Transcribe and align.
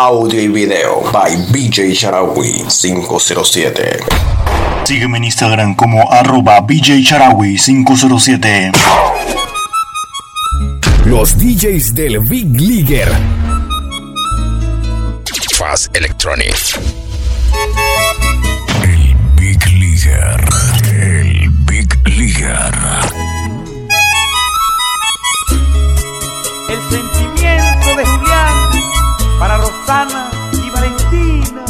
audio 0.00 0.40
y 0.40 0.46
video 0.46 1.02
by 1.12 1.34
BJ 1.50 1.92
Sharawi 1.92 2.64
507. 2.68 3.98
Sígueme 4.84 5.18
en 5.18 5.24
Instagram 5.24 5.74
como 5.74 6.08
arroba 6.12 6.60
BJ 6.60 7.00
Sharawi 7.02 7.58
507. 7.58 8.70
Los 11.04 11.36
DJs 11.36 11.94
del 11.94 12.20
Big 12.20 12.60
Leaguer. 12.60 13.08
Fast 15.54 15.96
Electronics. 15.96 16.78
El 18.84 19.16
Big 19.34 19.66
Leaguer. 19.72 20.48
El 20.92 21.50
Big 21.66 21.88
Leaguer. 22.04 22.72
El 26.68 26.80
sentimiento 26.88 27.96
de 27.96 28.06
Julián 28.06 28.78
para 29.38 29.56
Rosana 29.88 30.30
y 30.52 30.68
Valentina. 30.68 31.67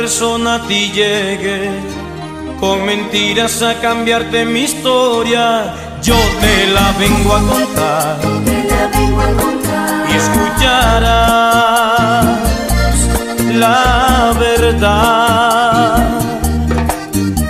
Persona 0.00 0.54
a 0.54 0.66
ti 0.66 0.90
llegue, 0.92 1.68
con 2.58 2.86
mentiras 2.86 3.60
a 3.60 3.78
cambiarte 3.82 4.46
mi 4.46 4.60
historia, 4.60 5.74
yo 6.02 6.16
te 6.40 6.66
la 6.68 6.90
vengo 6.98 7.36
a 7.36 7.40
contar. 7.52 8.18
Y 10.08 10.12
escucharás 10.22 11.28
la 13.56 14.34
verdad. 14.40 16.08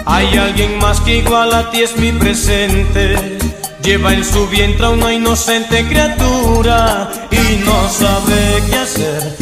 Hay 0.06 0.36
alguien 0.36 0.76
más 0.80 1.00
que 1.02 1.18
igual 1.18 1.54
a 1.54 1.70
ti 1.70 1.82
es 1.82 1.96
mi 1.98 2.10
presente. 2.10 3.38
Lleva 3.84 4.12
en 4.12 4.24
su 4.24 4.48
vientre 4.48 4.86
a 4.86 4.90
una 4.90 5.14
inocente 5.14 5.86
criatura 5.86 7.08
y 7.30 7.58
no 7.64 7.88
sabe 7.88 8.60
qué 8.68 8.76
hacer. 8.76 9.36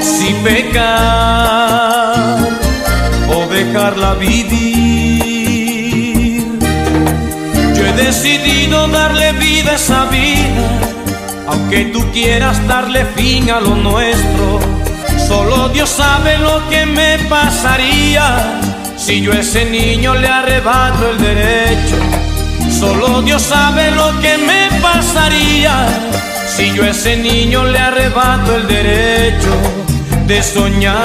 Si 0.00 0.34
pecar 0.44 2.38
o 3.28 3.46
dejarla 3.46 4.14
vivir. 4.14 4.78
Yo 7.74 7.86
he 7.86 7.92
decidido 7.92 8.88
darle 8.88 9.32
vida 9.32 9.72
a 9.72 9.74
esa 9.74 10.04
vida, 10.06 10.68
aunque 11.46 11.86
tú 11.86 12.04
quieras 12.12 12.66
darle 12.66 13.04
fin 13.16 13.50
a 13.50 13.60
lo 13.60 13.76
nuestro. 13.76 14.60
Solo 15.28 15.68
Dios 15.68 15.90
sabe 15.90 16.38
lo 16.38 16.68
que 16.70 16.86
me 16.86 17.18
pasaría 17.28 18.60
si 18.96 19.20
yo 19.20 19.32
a 19.32 19.40
ese 19.40 19.64
niño 19.64 20.14
le 20.14 20.28
arrebato 20.28 21.10
el 21.10 21.18
derecho. 21.18 21.96
Solo 22.70 23.22
Dios 23.22 23.42
sabe 23.42 23.90
lo 23.90 24.18
que 24.20 24.38
me 24.38 24.68
pasaría 24.80 25.86
si 26.56 26.72
yo 26.72 26.82
a 26.84 26.90
ese 26.90 27.16
niño 27.16 27.64
le 27.64 27.78
arrebato 27.78 28.56
el 28.56 28.66
derecho 28.66 29.52
de 30.26 30.42
soñar, 30.42 30.96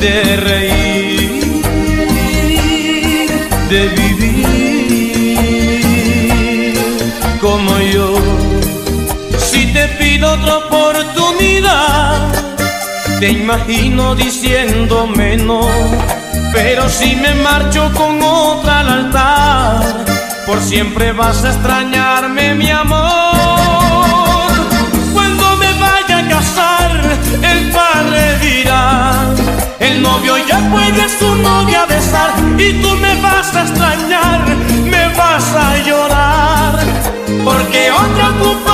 de 0.00 0.36
reír, 0.36 1.62
de 3.70 3.88
vivir 3.88 4.12
como 7.40 7.78
yo. 7.80 8.14
Si 9.38 9.66
te 9.72 9.88
pido 9.98 10.32
otra 10.32 10.58
oportunidad, 10.58 12.32
te 13.18 13.30
imagino 13.30 14.14
diciéndome 14.14 15.36
no. 15.36 15.68
Pero 16.52 16.88
si 16.88 17.16
me 17.16 17.34
marcho 17.34 17.90
con 17.94 18.22
otra 18.22 18.80
al 18.80 18.88
altar, 18.88 20.04
por 20.52 20.60
siempre 20.60 21.12
vas 21.12 21.44
a 21.44 21.48
extrañarme, 21.48 22.54
mi 22.54 22.68
amor. 22.68 24.52
Cuando 25.14 25.56
me 25.56 25.72
vaya 25.80 26.18
a 26.18 26.28
casar, 26.28 26.90
el 27.52 27.70
padre 27.70 28.38
dirá, 28.38 29.32
el 29.78 30.02
novio 30.02 30.34
ya 30.46 30.58
puede 30.70 31.08
su 31.18 31.34
novia 31.36 31.86
besar 31.86 32.32
y 32.58 32.82
tú 32.82 32.90
me 32.96 33.14
vas 33.22 33.56
a 33.56 33.62
extrañar, 33.62 34.40
me 34.92 35.08
vas 35.16 35.46
a 35.54 35.78
llorar, 35.78 36.80
porque 37.44 37.90
otra 37.90 38.28
ocupará 38.28 38.71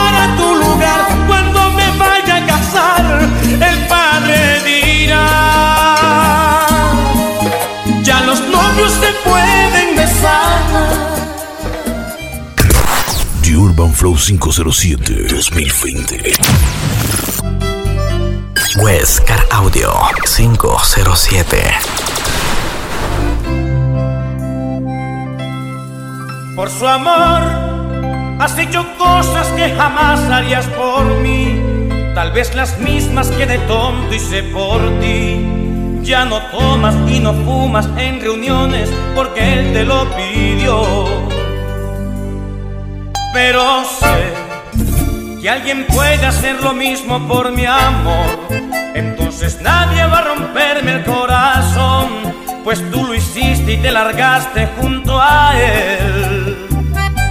se 13.79 13.79
pueden 13.79 13.79
besar. 13.79 13.79
The 13.79 13.79
Urban 13.79 13.95
Flow 13.95 14.15
507-2020. 14.15 16.37
Westcar 18.83 19.47
Audio 19.53 19.93
507. 20.25 21.63
Por 26.57 26.69
su 26.71 26.89
amor 26.89 27.43
has 28.41 28.59
hecho 28.59 28.85
cosas 28.99 29.47
que 29.49 29.69
jamás 29.71 30.21
harías 30.31 30.67
por 30.67 31.05
mí, 31.23 31.61
tal 32.15 32.33
vez 32.33 32.55
las 32.55 32.79
mismas 32.81 33.31
que 33.31 33.47
de 33.47 33.59
tonto 33.59 34.15
hice 34.15 34.43
por 34.45 34.81
ti. 35.01 35.47
Ya 36.03 36.25
no 36.25 36.41
tomas 36.51 36.95
y 37.09 37.19
no 37.21 37.35
fumas 37.45 37.87
en 37.97 38.21
reuniones 38.21 38.91
porque 39.15 39.53
él 39.53 39.73
te 39.73 39.85
lo 39.85 40.05
pidió. 40.17 41.28
Pero 43.33 43.85
sé 43.85 44.49
que 45.41 45.51
alguien 45.51 45.87
puede 45.87 46.27
hacer 46.27 46.61
lo 46.63 46.73
mismo 46.73 47.27
por 47.29 47.53
mi 47.53 47.67
amor. 47.67 48.49
Entonces 48.95 49.61
nadie 49.61 50.05
va 50.07 50.19
a 50.19 50.25
romperme 50.35 50.93
el 50.93 51.05
corazón, 51.05 52.09
pues 52.65 52.79
tú 52.91 53.05
lo 53.05 53.15
hiciste 53.15 53.75
y 53.75 53.77
te 53.77 53.93
largaste 53.93 54.69
junto 54.81 55.21
a 55.21 55.53
él. 55.57 56.67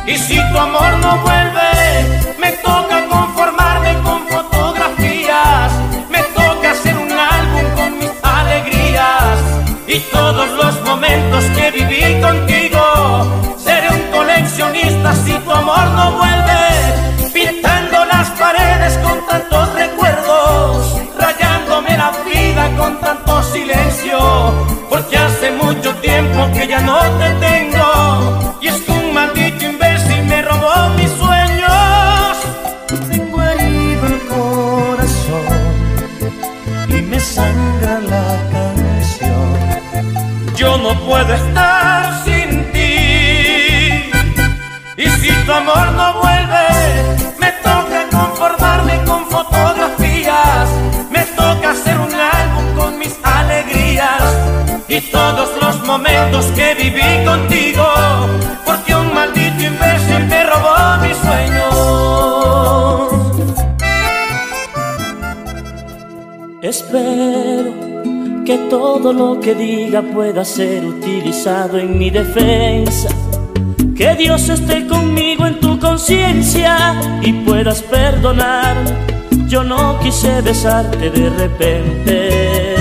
Y 0.06 0.18
si 0.18 0.36
tu 0.36 0.58
amor 0.58 0.98
no 1.02 1.18
vuelve, 1.18 2.36
me 2.40 2.52
toca 2.64 3.06
conformarme 3.10 3.94
con 4.04 4.26
fotografías, 4.30 5.72
me 6.10 6.24
toca 6.24 6.72
hacer 6.72 6.96
un 6.98 7.12
álbum 7.12 7.76
con 7.76 7.98
mis 8.00 8.12
alegrías 8.24 9.40
y 9.86 10.00
todos 10.12 10.50
los 10.52 10.82
momentos 10.86 11.44
que 11.56 11.72
viví 11.72 12.22
contigo. 12.22 12.47
Amor 15.57 15.88
no 15.92 16.12
vuelve, 16.12 17.31
pintando 17.33 18.06
las 18.06 18.30
paredes 18.31 18.98
con 19.00 19.25
tantos 19.27 19.74
recuerdos, 19.74 21.01
rayándome 21.19 21.98
la 21.98 22.12
vida 22.25 22.69
con 22.77 23.00
tanto 23.00 23.44
silencio, 23.44 24.18
porque 24.89 25.18
hace 25.18 25.51
mucho 25.51 25.95
tiempo 25.95 26.48
que 26.54 26.68
ya 26.68 26.80
no 26.81 27.00
te 27.19 27.30
tengo 27.45 27.56
todos 55.18 55.50
los 55.62 55.75
momentos 55.86 56.46
que 56.58 56.75
viví 56.75 57.25
contigo. 57.25 57.86
Porque 58.66 58.94
un 58.96 59.14
maldito 59.14 59.64
imbécil 59.72 60.24
me 60.31 60.44
robó 60.52 60.75
mis 61.04 61.18
sueños. 61.25 61.68
Espero 66.62 67.72
que 68.46 68.58
todo 68.69 69.12
lo 69.14 69.40
que 69.40 69.56
diga 69.56 70.02
pueda 70.02 70.46
ser 70.46 70.86
utilizado 70.86 71.80
en 71.80 71.98
mi 71.98 72.10
defensa. 72.10 73.10
Que 73.96 74.13
Dios 74.16 74.48
esté 74.50 74.86
conmigo 74.86 75.48
en 75.48 75.60
tu 75.60 75.80
conciencia 75.80 76.74
y 77.22 77.34
puedas 77.34 77.81
perdonar. 77.81 78.75
Yo 79.48 79.63
no 79.63 80.00
quise 80.00 80.42
besarte 80.42 81.10
de 81.10 81.30
repente. 81.30 82.76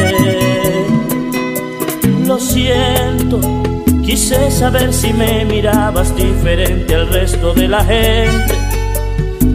Lo 2.37 2.43
siento, 2.43 3.41
quise 4.05 4.51
saber 4.51 4.93
si 4.93 5.11
me 5.15 5.47
mirabas 5.47 6.15
diferente 6.15 6.95
al 6.95 7.09
resto 7.09 7.55
de 7.55 7.67
la 7.67 7.83
gente. 7.83 8.55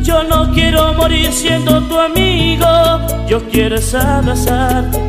Yo 0.01 0.24
no 0.24 0.51
quiero 0.51 0.92
morir 0.95 1.31
siendo 1.31 1.83
tu 1.83 2.00
amigo, 2.00 2.66
yo 3.28 3.48
quiero 3.51 3.75
es 3.75 3.94
abrazarte 3.94 5.00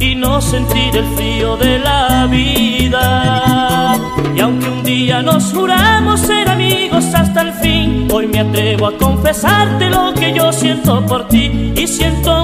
y 0.00 0.14
no 0.14 0.40
sentir 0.40 0.96
el 0.96 1.04
frío 1.14 1.58
de 1.58 1.80
la 1.80 2.26
vida. 2.26 3.98
Y 4.34 4.40
aunque 4.40 4.70
un 4.70 4.82
día 4.82 5.20
nos 5.20 5.52
juramos 5.52 6.20
ser 6.20 6.48
amigos 6.48 7.04
hasta 7.12 7.42
el 7.42 7.52
fin, 7.52 8.08
hoy 8.10 8.28
me 8.28 8.40
atrevo 8.40 8.86
a 8.86 8.96
confesarte 8.96 9.90
lo 9.90 10.14
que 10.14 10.32
yo 10.32 10.50
siento 10.54 11.04
por 11.04 11.28
ti 11.28 11.74
y 11.76 11.86
siento 11.86 12.39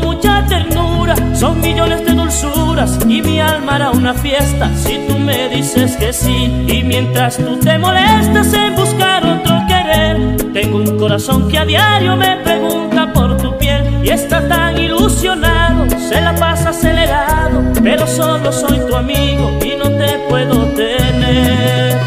hará 3.77 3.91
una 3.91 4.15
fiesta 4.15 4.71
si 4.75 4.97
tú 5.07 5.19
me 5.19 5.49
dices 5.51 5.97
que 5.97 6.13
sí. 6.13 6.51
Y 6.67 6.83
mientras 6.83 7.37
tú 7.37 7.59
te 7.59 7.79
molestas 7.79 8.53
en 8.55 8.75
buscar 8.75 9.23
otro 9.25 9.55
querer, 9.69 10.53
tengo 10.55 10.79
un 10.79 10.99
corazón 10.99 11.49
que 11.49 11.59
a 11.59 11.65
diario 11.67 12.17
me 12.17 12.37
pregunta 12.39 13.13
por 13.13 13.37
tu 13.37 13.57
piel 13.59 13.85
y 14.03 14.09
está 14.09 14.49
tan 14.49 14.79
ilusionado, 14.79 15.87
se 16.09 16.21
la 16.23 16.35
pasa 16.37 16.71
acelerado, 16.71 17.63
pero 17.83 18.07
solo 18.07 18.51
soy 18.51 18.79
tu 18.89 18.97
amigo 18.97 19.59
y 19.63 19.77
no 19.77 19.91
te 19.91 20.21
puedo 20.31 20.57
tener. 20.73 22.01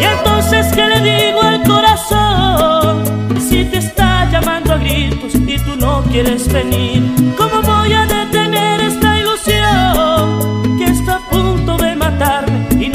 Y 0.00 0.04
entonces, 0.16 0.72
¿qué 0.74 0.86
le 0.88 1.00
digo 1.00 1.42
al 1.42 1.62
corazón? 1.64 3.04
Si 3.38 3.64
te 3.66 3.76
está 3.76 4.26
llamando 4.30 4.72
a 4.72 4.78
gritos 4.78 5.34
y 5.34 5.58
tú 5.58 5.76
no 5.76 6.02
quieres 6.10 6.50
venir, 6.50 7.02
¿cómo 7.36 7.60
voy 7.60 7.92
a 7.92 8.06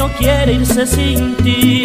no 0.06 0.12
quiere 0.14 0.52
irse 0.52 0.86
sin 0.86 1.34
ti? 1.36 1.75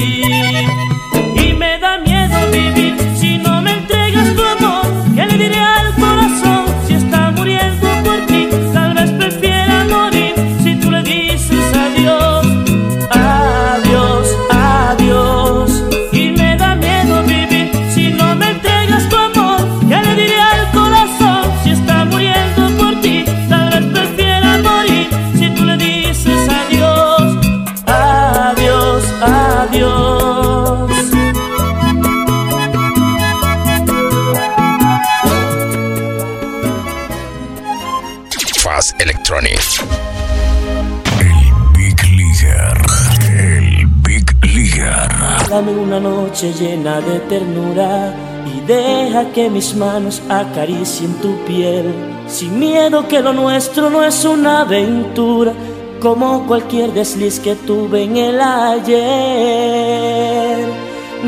Una 45.92 46.00
noche 46.00 46.54
llena 46.54 47.02
de 47.02 47.20
ternura 47.20 48.16
y 48.46 48.62
deja 48.62 49.30
que 49.34 49.50
mis 49.50 49.76
manos 49.76 50.22
acaricien 50.30 51.14
tu 51.16 51.36
piel. 51.44 51.94
Sin 52.28 52.60
miedo 52.60 53.10
que 53.10 53.20
lo 53.22 53.34
nuestro 53.34 53.90
no 53.90 54.02
es 54.02 54.24
una 54.24 54.62
aventura, 54.62 55.52
como 56.00 56.48
cualquier 56.48 56.94
desliz 56.94 57.42
que 57.42 57.56
tuve 57.56 58.04
en 58.04 58.16
el 58.16 58.40
ayer. 58.40 58.96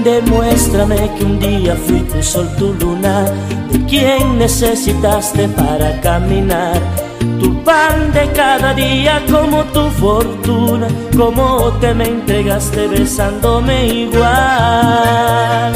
Demuéstrame 0.02 1.12
que 1.18 1.26
un 1.26 1.40
día 1.40 1.76
fui 1.76 2.00
tu 2.00 2.24
sol, 2.24 2.48
tu 2.58 2.74
luna, 2.74 3.26
de 3.70 3.86
quien 3.86 4.38
necesitaste 4.38 5.50
para 5.50 6.00
caminar. 6.00 7.03
Tu 7.40 7.64
pan 7.64 8.12
de 8.12 8.30
cada 8.32 8.74
día 8.74 9.22
como 9.32 9.64
tu 9.66 9.90
fortuna, 9.90 10.88
como 11.18 11.72
te 11.80 11.94
me 11.94 12.06
entregaste 12.06 12.88
besándome 12.88 13.88
igual. 13.88 15.74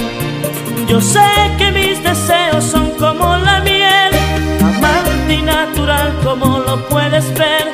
Yo 0.88 1.02
sé 1.02 1.30
que 1.58 1.72
mis 1.72 2.02
deseos 2.04 2.64
son 2.64 2.90
como 2.92 3.38
la 3.38 3.60
miel, 3.62 4.12
amante 4.62 5.34
y 5.34 5.42
natural 5.42 6.14
como 6.24 6.60
lo 6.60 6.76
puedes 6.88 7.34
ver. 7.34 7.66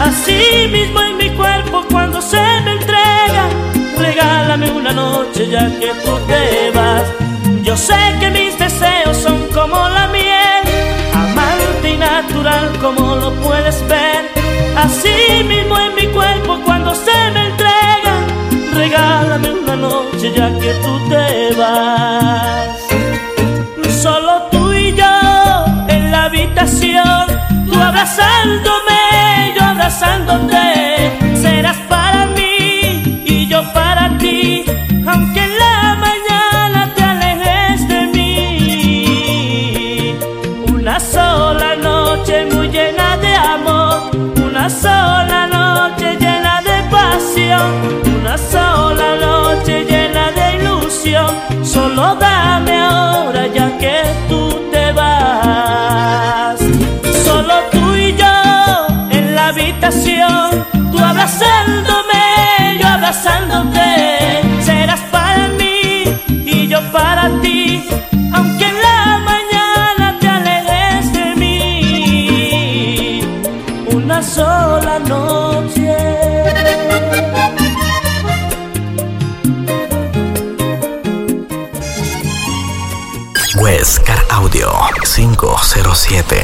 Así 0.00 0.68
mismo 0.70 1.00
en 1.00 1.16
mi 1.16 1.30
cuerpo 1.30 1.84
cuando 1.90 2.20
se 2.20 2.42
me 2.64 2.72
entrega, 2.72 3.44
regálame 3.98 4.70
una 4.70 4.92
noche 4.92 5.48
ya 5.48 5.66
que 5.80 5.92
tú 6.04 6.18
te 6.26 6.70
vas. 6.76 7.04
Yo 7.62 7.76
sé 7.76 7.96
que 8.20 8.30
mis 8.30 8.58
deseos 8.58 9.16
son 9.16 9.38
como 9.52 9.88
la 9.88 10.08
miel, 10.08 10.43
como 12.80 13.16
lo 13.16 13.32
puedes 13.42 13.86
ver. 13.88 14.30
Así 14.76 15.44
mismo 15.44 15.78
en 15.78 15.94
mi 15.94 16.06
cuerpo 16.08 16.60
cuando 16.64 16.94
se 16.94 17.30
me 17.32 17.46
entrega. 17.46 18.14
Regálame 18.74 19.50
una 19.50 19.76
noche 19.76 20.32
ya 20.36 20.48
que 20.58 20.74
tú 20.82 21.08
te 21.08 21.54
vas. 21.54 22.78
Solo 24.02 24.42
tú 24.50 24.72
y 24.72 24.92
yo 24.92 25.64
en 25.88 26.10
la 26.10 26.24
habitación, 26.24 27.26
tú 27.66 27.80
abrazándome, 27.80 29.54
yo 29.56 29.64
abrazándote 29.64 31.23
solo 51.62 52.14
dame 52.14 52.80
ahora 52.80 53.46
ya 53.48 53.76
que 53.78 54.02
tú 54.28 54.48
te 54.72 54.92
vas. 54.92 56.58
Solo 57.24 57.54
tú 57.72 57.94
y 57.94 58.16
yo 58.16 58.86
en 59.10 59.34
la 59.34 59.48
habitación, 59.48 60.64
tú 60.90 60.98
abrazándome, 60.98 62.78
yo 62.80 62.88
abrazándote, 62.88 63.73
Audio 84.44 84.70
507. 85.02 86.36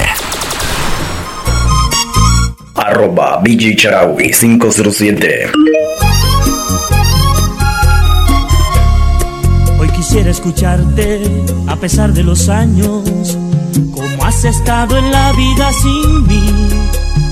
Arroba 2.74 3.42
BJ 3.44 3.76
Charawi 3.76 4.32
507. 4.32 5.50
Hoy 9.78 9.88
quisiera 9.90 10.30
escucharte 10.30 11.20
a 11.66 11.76
pesar 11.76 12.14
de 12.14 12.22
los 12.22 12.48
años. 12.48 13.36
Como 13.92 14.24
has 14.24 14.46
estado 14.46 14.96
en 14.96 15.12
la 15.12 15.32
vida 15.32 15.70
sin 15.70 16.26
mí, 16.26 16.68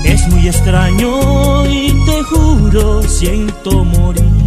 es 0.03 0.27
muy 0.27 0.47
extraño 0.47 1.65
y 1.65 1.93
te 2.05 2.23
juro 2.25 3.01
siento 3.01 3.83
morir. 3.85 4.38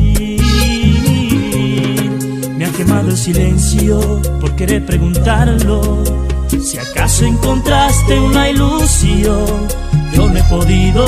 Quemado 2.76 3.09
el 3.11 3.17
silencio 3.17 4.21
por 4.41 4.55
querer 4.57 4.85
preguntarlo. 4.87 6.02
Si 6.49 6.79
acaso 6.79 7.25
encontraste 7.25 8.19
una 8.19 8.49
ilusión, 8.50 9.69
yo 10.12 10.29
no 10.29 10.38
he 10.38 10.43
podido 10.45 11.05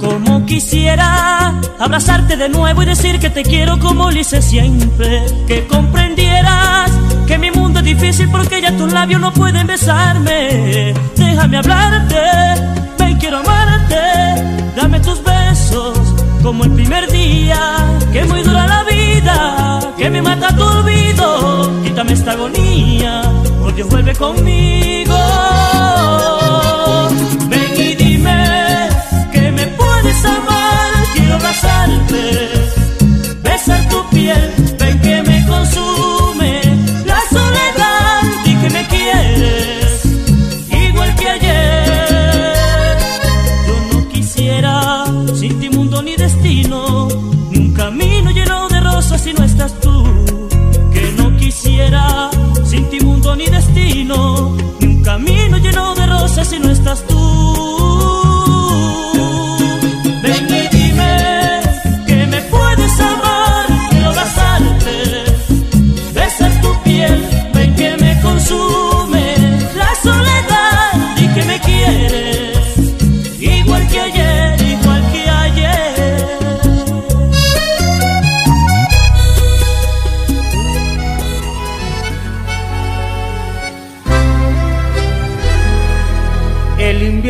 como 0.00 0.44
quisiera 0.46 1.60
abrazarte 1.78 2.36
de 2.36 2.48
nuevo 2.48 2.82
y 2.82 2.86
decir 2.86 3.18
que 3.18 3.30
te 3.30 3.42
quiero 3.42 3.78
como 3.78 4.10
lo 4.10 4.18
hice 4.18 4.42
siempre. 4.42 5.24
Que 5.46 5.66
comprendieras 5.66 6.90
que 7.26 7.38
mi 7.38 7.50
mundo 7.50 7.80
es 7.80 7.84
difícil 7.84 8.28
porque 8.30 8.60
ya 8.60 8.76
tus 8.76 8.92
labios 8.92 9.20
no 9.20 9.32
pueden 9.32 9.66
besarme. 9.66 10.94
Déjame 11.16 11.58
hablarte, 11.58 12.18
como 16.46 16.62
el 16.62 16.70
primer 16.70 17.10
día. 17.10 17.98
Que 18.12 18.24
muy 18.24 18.40
dura 18.42 18.66
la 18.68 18.84
vida, 18.84 19.80
que 19.98 20.08
me 20.08 20.22
mata 20.22 20.54
tu 20.54 20.62
olvido. 20.62 21.82
Quítame 21.82 22.12
esta 22.12 22.32
agonía, 22.32 23.22
por 23.60 23.74
Dios 23.74 23.88
vuelve 23.88 24.14
conmigo. 24.14 25.16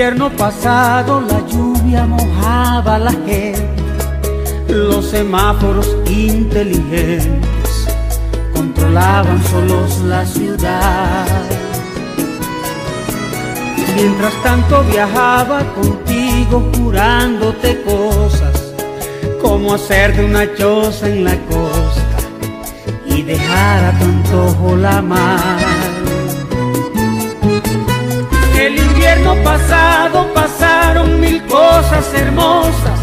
Invierno 0.07 0.31
pasado 0.37 1.21
la 1.21 1.45
lluvia 1.49 2.07
mojaba 2.07 2.97
la 2.97 3.11
gente, 3.11 3.83
los 4.69 5.05
semáforos 5.07 5.97
inteligentes 6.09 7.89
controlaban 8.55 9.43
solos 9.47 9.99
la 10.03 10.25
ciudad. 10.25 11.27
Mientras 13.97 14.33
tanto 14.45 14.85
viajaba 14.85 15.65
contigo 15.75 16.71
jurándote 16.77 17.83
cosas, 17.83 18.75
como 19.43 19.75
hacer 19.75 20.17
de 20.17 20.25
una 20.25 20.55
choza 20.55 21.09
en 21.09 21.25
la 21.25 21.37
costa 21.51 22.19
y 23.07 23.23
dejar 23.23 23.87
a 23.87 23.99
tu 23.99 24.05
antojo 24.05 24.77
la 24.77 25.03
mar. 25.03 25.96
Invierno 29.17 29.43
pasado 29.43 30.33
pasaron 30.35 31.21
mil 31.21 31.43
cosas 31.47 32.13
hermosas. 32.15 32.99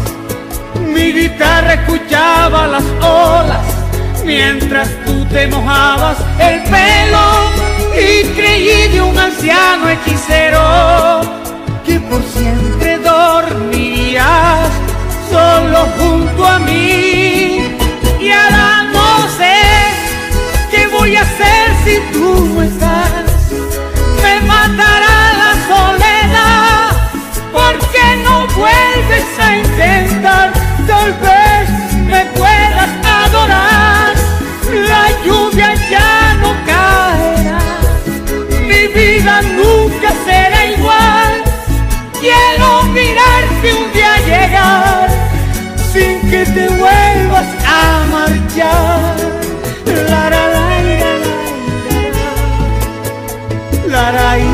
Mi 0.86 1.12
guitarra 1.12 1.74
escuchaba 1.74 2.66
las 2.66 2.84
olas 3.00 3.64
mientras 4.24 4.88
tú 5.04 5.24
te 5.26 5.46
mojabas 5.48 6.18
el 6.38 6.62
pelo 6.62 7.26
y 7.94 8.24
creí 8.36 8.88
de 8.92 9.02
un 9.02 9.18
anciano 9.18 9.88
hechicero 9.88 11.20
que 11.84 11.98
por 12.00 12.22
siempre 12.22 12.98
dormirías 12.98 14.68
solo 15.30 15.86
junto 15.98 16.46
a 16.46 16.58
mí. 16.60 17.76
Y 18.20 18.30
ahora 18.30 18.84
no 18.92 19.28
sé 19.36 19.56
qué 20.70 20.86
voy 20.86 21.16
a 21.16 21.22
hacer 21.22 21.66
si 21.84 22.12
tú 22.12 22.50
no 22.54 22.62
estás 22.62 23.24
me 24.22 24.40
matará 24.46 25.13
vuelves 28.56 29.38
a 29.38 29.56
intentar 29.56 30.52
tal 30.86 31.12
vez 31.14 31.68
me 32.06 32.24
puedas 32.38 32.90
adorar 33.24 34.12
la 34.88 35.04
lluvia 35.24 35.74
ya 35.90 36.34
no 36.40 36.50
caerá 36.66 37.58
mi 38.68 38.82
vida 38.88 39.42
nunca 39.42 40.10
será 40.24 40.66
igual 40.66 41.32
quiero 42.20 42.68
mirarte 42.84 43.74
un 43.74 43.92
día 43.92 44.14
llegar 44.26 45.08
sin 45.92 46.14
que 46.30 46.44
te 46.46 46.68
vuelvas 46.68 47.48
a 47.66 48.04
marchar 48.10 49.16
la, 49.86 50.30
la, 50.30 50.44
la, 50.54 50.64
la, 51.00 51.12
la, 51.18 52.00
la. 52.16 52.32
Larairarairara, 53.88 54.53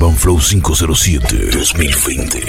Urban 0.00 0.16
Flow 0.16 0.38
507 0.38 1.50
2020. 1.52 2.40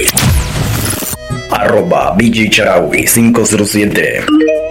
Arroba 1.51 2.15
BJ 2.15 2.49
Charawi 2.49 3.05
507. 3.05 4.23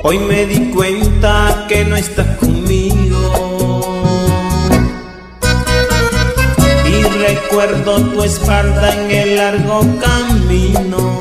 Hoy 0.03 0.19
me 0.19 0.47
di 0.47 0.71
cuenta 0.71 1.67
que 1.69 1.85
no 1.85 1.97
estás 1.97 2.39
conmigo. 2.39 3.83
Y 6.87 7.03
recuerdo 7.29 8.01
tu 8.13 8.23
espalda 8.23 8.95
en 8.95 9.11
el 9.11 9.37
largo 9.37 9.81
camino. 10.01 11.21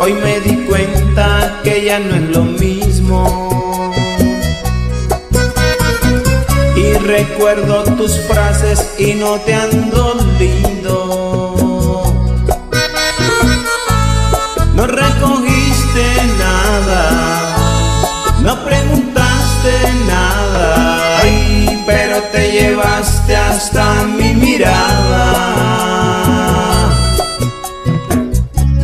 Hoy 0.00 0.12
me 0.12 0.40
di 0.40 0.66
cuenta 0.66 1.62
que 1.64 1.86
ya 1.86 1.98
no 1.98 2.14
es 2.14 2.28
lo 2.28 2.44
mismo. 2.44 3.45
Recuerdo 7.06 7.84
tus 7.96 8.18
frases 8.20 8.94
y 8.98 9.14
no 9.14 9.38
te 9.40 9.54
han 9.54 9.90
dolido. 9.90 11.22
No 14.74 14.86
recogiste 14.86 16.04
nada, 16.38 17.56
no 18.42 18.64
preguntaste 18.64 19.72
nada, 20.08 21.22
pero 21.86 22.22
te 22.32 22.50
llevaste 22.52 23.36
hasta 23.36 24.02
mi 24.04 24.34
mirada. 24.34 25.46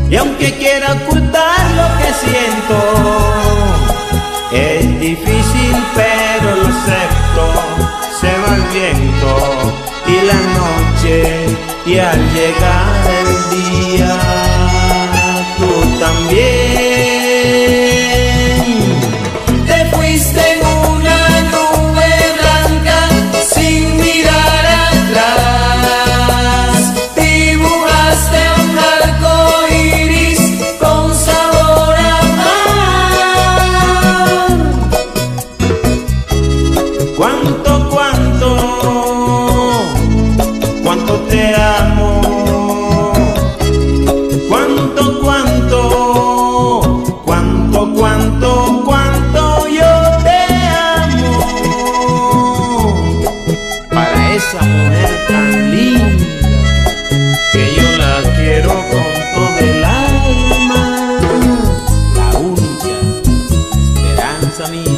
Y 0.08 0.16
aunque 0.16 0.56
quiera 0.58 0.92
ocultar 0.92 1.70
lo 1.72 1.88
que 1.98 2.12
siento, 2.24 2.76
es 4.52 5.00
difícil 5.00 5.74
pero 5.94 6.56
lo 6.56 6.68
acepto. 6.68 7.81
Viento 8.52 9.72
y 10.06 10.26
la 10.26 10.40
noche 10.58 11.46
y 11.86 11.98
al 11.98 12.20
llegar 12.34 13.10
el 13.20 13.50
día, 13.50 14.18
I 64.62 64.70
mean. 64.70 64.91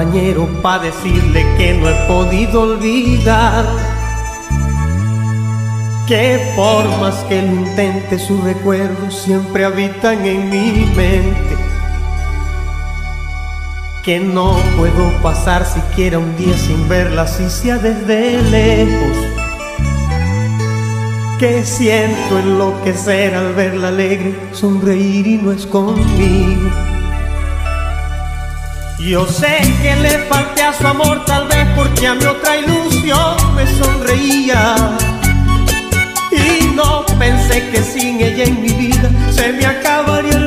Compañero 0.00 0.48
decirle 0.80 1.44
que 1.58 1.74
no 1.74 1.86
he 1.86 1.94
podido 2.06 2.62
olvidar. 2.62 3.66
Que 6.06 6.54
por 6.56 6.88
más 6.98 7.16
que 7.28 7.42
lo 7.42 7.54
intente, 7.54 8.18
sus 8.18 8.42
recuerdos 8.42 9.14
siempre 9.14 9.64
habitan 9.64 10.24
en 10.24 10.48
mi 10.48 10.86
mente. 10.96 11.54
Que 14.02 14.20
no 14.20 14.56
puedo 14.78 15.12
pasar 15.22 15.66
siquiera 15.66 16.18
un 16.18 16.34
día 16.36 16.56
sin 16.56 16.88
verla, 16.88 17.26
si 17.26 17.50
sea 17.50 17.76
desde 17.76 18.40
lejos. 18.50 19.18
Que 21.38 21.62
siento 21.64 22.38
enloquecer 22.38 23.34
al 23.34 23.52
verla 23.54 23.88
alegre, 23.88 24.34
sonreír 24.52 25.26
y 25.26 25.36
no 25.36 25.52
es. 25.52 25.68
Yo 29.00 29.26
sé 29.26 29.60
que 29.82 29.96
le 29.96 30.10
falté 30.28 30.62
a 30.62 30.72
su 30.74 30.86
amor 30.86 31.24
tal 31.24 31.48
vez 31.48 31.66
porque 31.74 32.06
a 32.06 32.14
mi 32.14 32.24
otra 32.24 32.58
ilusión 32.58 33.54
me 33.56 33.66
sonreía. 33.78 34.76
Y 36.30 36.74
no 36.74 37.04
pensé 37.18 37.70
que 37.70 37.82
sin 37.82 38.20
ella 38.20 38.44
en 38.44 38.60
mi 38.60 38.68
vida 38.68 39.10
se 39.32 39.52
me 39.54 39.64
acabaría 39.64 40.39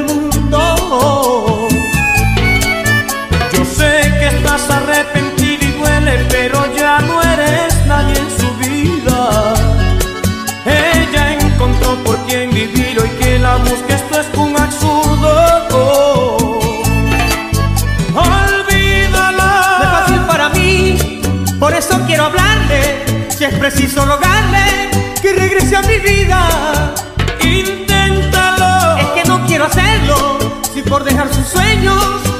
si 23.44 23.48
es 23.48 23.60
preciso 23.60 24.06
rogarle 24.06 24.90
que 25.22 25.34
regrese 25.34 25.76
a 25.76 25.82
mi 25.82 25.98
vida. 25.98 26.94
Inténtalo. 27.42 28.98
Es 28.98 29.08
que 29.08 29.28
no 29.28 29.46
quiero 29.46 29.66
hacerlo, 29.66 30.38
si 30.74 30.82
por 30.82 31.04
dejar 31.04 31.28
sus 31.34 31.48
sueños 31.48 32.33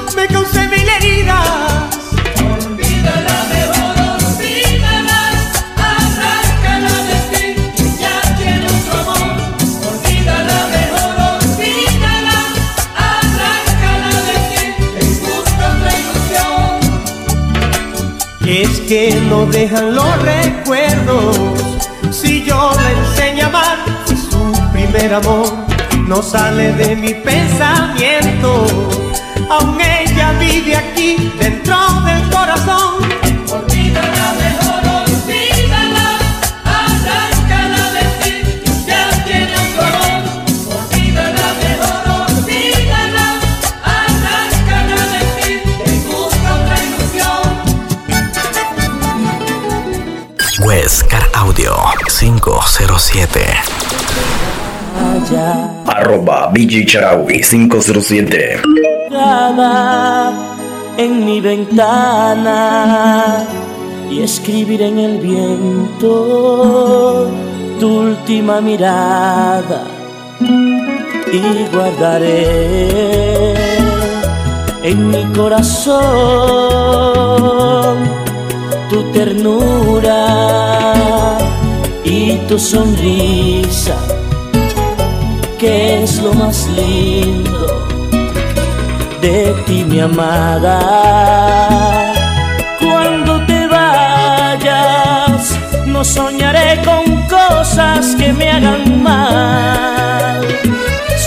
que 18.86 19.14
no 19.28 19.46
dejan 19.46 19.94
los 19.94 20.22
recuerdos. 20.22 21.38
Si 22.10 22.44
yo 22.44 22.72
la 22.74 22.92
enseño 22.92 23.46
a 23.46 23.48
amar 23.48 23.78
Si 24.06 24.16
su 24.16 24.52
primer 24.72 25.14
amor 25.14 25.52
no 26.06 26.22
sale 26.22 26.72
de 26.74 26.94
mi 26.94 27.12
pensamiento 27.12 28.66
Aún 29.50 29.80
ella 29.80 30.32
vive 30.38 30.76
aquí 30.76 31.32
dentro 31.40 31.76
del 32.02 32.22
corazón 32.30 32.94
Car 50.84 51.24
Audio 51.32 51.72
507. 52.08 53.40
Arroba 55.86 56.50
BG 56.52 56.84
Charawi 56.84 57.40
507. 57.40 58.60
En 60.98 61.24
mi 61.24 61.40
ventana 61.40 63.46
y 64.10 64.20
escribir 64.22 64.82
en 64.82 64.98
el 64.98 65.18
viento 65.20 67.30
tu 67.80 68.00
última 68.00 68.60
mirada 68.60 69.84
y 71.32 71.64
guardaré 71.72 73.54
en 74.82 75.08
mi 75.08 75.24
corazón 75.32 75.94
tu 78.90 79.02
ternura 79.12 80.73
tu 82.48 82.58
sonrisa, 82.58 83.96
que 85.58 86.02
es 86.02 86.22
lo 86.22 86.32
más 86.32 86.66
lindo 86.68 87.86
de 89.20 89.54
ti, 89.66 89.84
mi 89.84 90.00
amada. 90.00 90.78
Cuando 92.80 93.44
te 93.46 93.66
vayas, 93.66 95.54
no 95.86 96.04
soñaré 96.04 96.80
con 96.84 97.04
cosas 97.38 98.14
que 98.16 98.32
me 98.32 98.50
hagan 98.50 99.02
mal, 99.02 100.40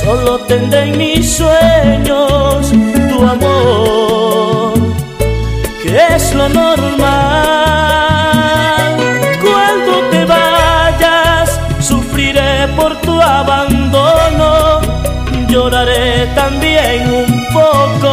solo 0.04 0.40
tendré 0.40 0.90
en 0.90 0.98
mis 0.98 1.38
sueños 1.38 2.72
tu 3.10 3.18
amor, 3.36 4.74
que 5.84 6.16
es 6.16 6.34
lo 6.34 6.50
no 6.50 6.77
también 16.50 17.14
un 17.14 17.46
poco 17.52 18.07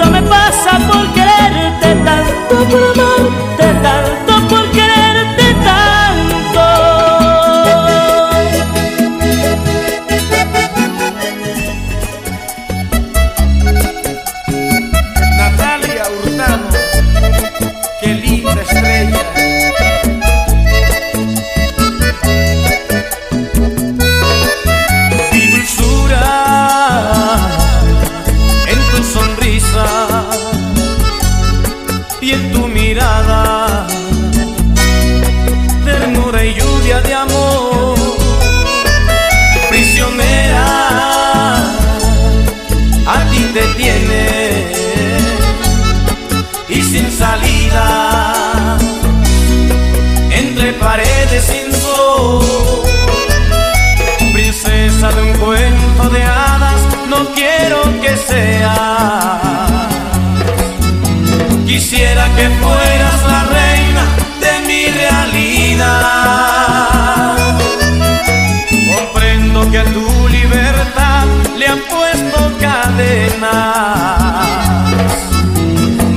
eso 0.00 0.10
me 0.12 0.22
pasa. 0.22 0.57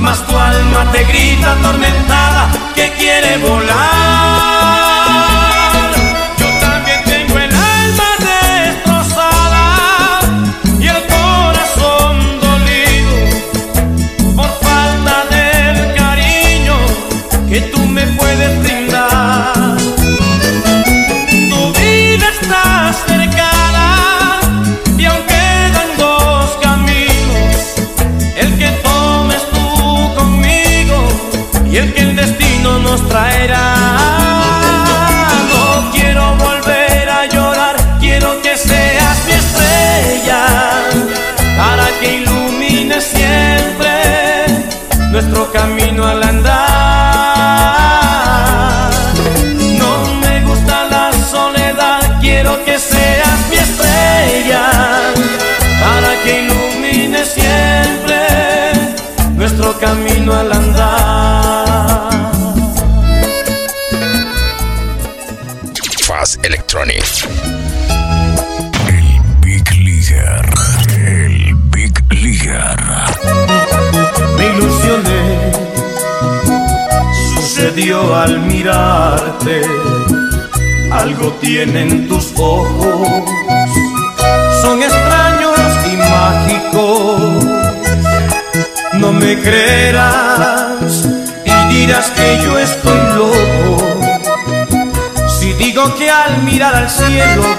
Mas 0.00 0.26
tu 0.26 0.36
alma 0.36 0.90
te 0.92 1.04
grita 1.04 1.52
atormentada 1.52 2.50
que 2.74 2.90
quiere 2.92 3.38
volar. 3.38 4.31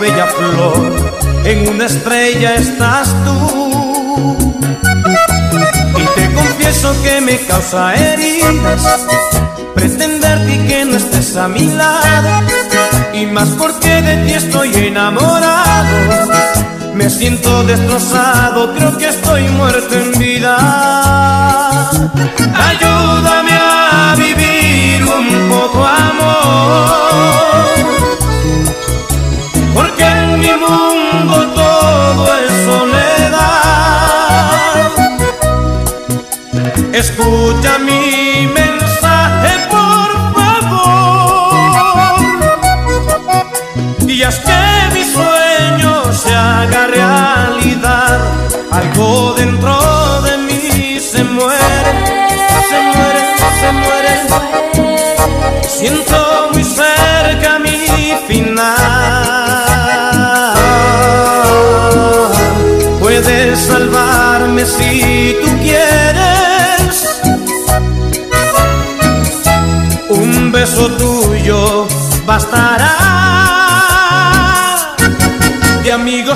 bella 0.03 0.27
flor, 0.27 1.11
en 1.45 1.69
una 1.69 1.85
estrella 1.85 2.55
estás 2.55 3.07
tú. 3.23 4.37
Y 6.01 6.05
te 6.15 6.33
confieso 6.33 6.93
que 7.03 7.21
me 7.21 7.37
causa 7.47 7.95
heridas 7.95 9.07
pretenderte 9.73 10.67
que 10.67 10.85
no 10.85 10.97
estés 10.97 11.37
a 11.37 11.47
mi 11.47 11.67
lado. 11.67 12.29
Y 13.13 13.27
más 13.27 13.47
porque 13.57 14.01
de 14.01 14.15
ti 14.25 14.33
estoy 14.33 14.75
enamorado. 14.75 15.95
Me 16.93 17.09
siento 17.09 17.63
destrozado, 17.63 18.73
creo 18.75 18.97
que 18.97 19.07
estoy 19.07 19.43
muerto 19.59 19.95
en 19.95 20.11
vida. 20.19 20.57
Ay, 22.65 22.77
Escucha 36.93 37.79
mi 37.79 38.02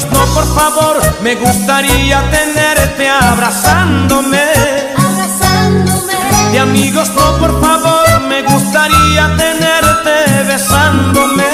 No, 0.06 0.26
por 0.28 0.46
favor, 0.54 1.02
me 1.24 1.34
gustaría 1.36 2.22
tenerte 2.30 3.10
abrazándome. 3.10 4.44
Abrazándome. 4.96 6.14
De 6.52 6.60
amigos 6.60 7.10
no, 7.16 7.38
por 7.38 7.60
favor, 7.60 8.22
me 8.30 8.44
gustaría 8.44 9.36
tenerte 9.38 10.44
besándome 10.48 11.46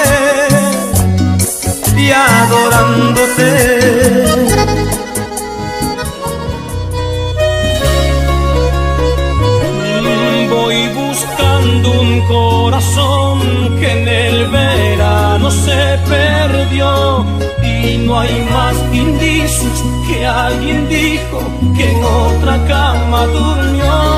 y 1.96 2.12
adorándote. 2.12 3.54
Voy 10.50 10.88
buscando 10.90 12.02
un 12.02 12.28
corazón 12.28 13.40
que 13.80 14.02
en 14.02 14.08
el 14.08 14.50
verano 14.50 15.50
se 15.50 15.98
perdió 16.10 17.26
no 18.06 18.20
hay 18.20 18.42
más 18.52 18.76
indicios 18.94 19.84
que 20.08 20.26
alguien 20.26 20.88
dijo 20.90 21.40
que 21.76 21.90
en 21.90 22.04
otra 22.04 22.66
cama 22.68 23.26
durmió. 23.28 24.13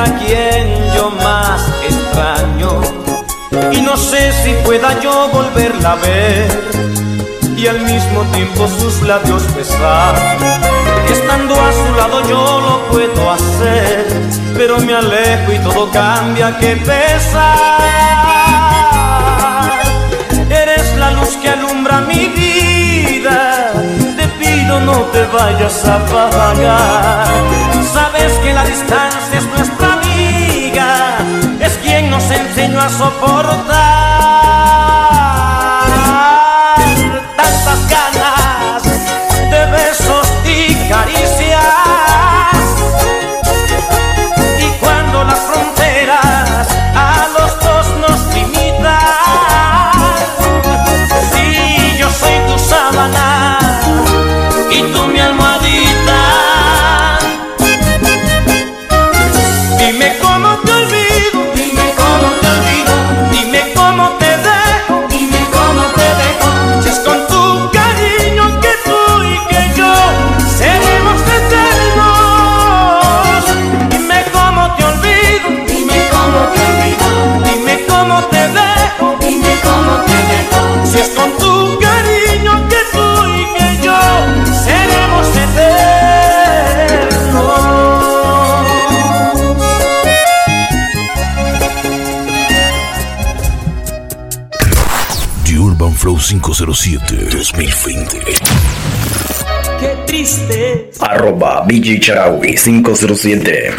a 0.00 0.04
quien 0.18 0.92
yo 0.94 1.10
más 1.10 1.60
extraño 1.82 2.80
y 3.72 3.80
no 3.82 3.96
sé 3.96 4.32
si 4.42 4.52
pueda 4.64 4.98
yo 5.00 5.28
volverla 5.28 5.92
a 5.92 5.96
ver 5.96 6.70
y 7.56 7.66
al 7.66 7.80
mismo 7.80 8.22
tiempo 8.32 8.66
sus 8.68 9.02
labios 9.02 9.42
besar. 9.54 10.14
Estando 11.10 11.54
a 11.54 11.72
su 11.72 11.94
lado 11.94 12.28
yo 12.28 12.60
lo 12.60 12.86
puedo 12.90 13.30
hacer, 13.30 14.06
pero 14.56 14.78
me 14.78 14.94
alejo 14.94 15.52
y 15.52 15.58
todo 15.58 15.90
cambia 15.90 16.56
que 16.58 16.76
pesar. 16.76 17.80
Eres 20.48 20.96
la 20.96 21.10
luz 21.10 21.36
que 21.42 21.50
alumbra 21.50 22.00
mi 22.00 22.28
vida, 22.28 23.72
te 24.16 24.26
pido 24.38 24.80
no 24.80 25.02
te 25.12 25.24
vayas 25.26 25.84
a 25.84 25.96
apagar. 25.96 27.26
Sabes 27.92 28.32
que 28.42 28.54
la 28.54 28.64
distancia 28.64 29.39
nos 32.20 32.30
enseñó 32.30 32.80
a 32.80 32.88
soportar. 32.90 33.99
507-2020. 96.30 98.38
Qué 99.80 99.96
triste. 100.06 100.90
Arroba 101.00 101.64
BG 101.66 101.98
Charawi 102.00 102.56
507. 102.56 103.74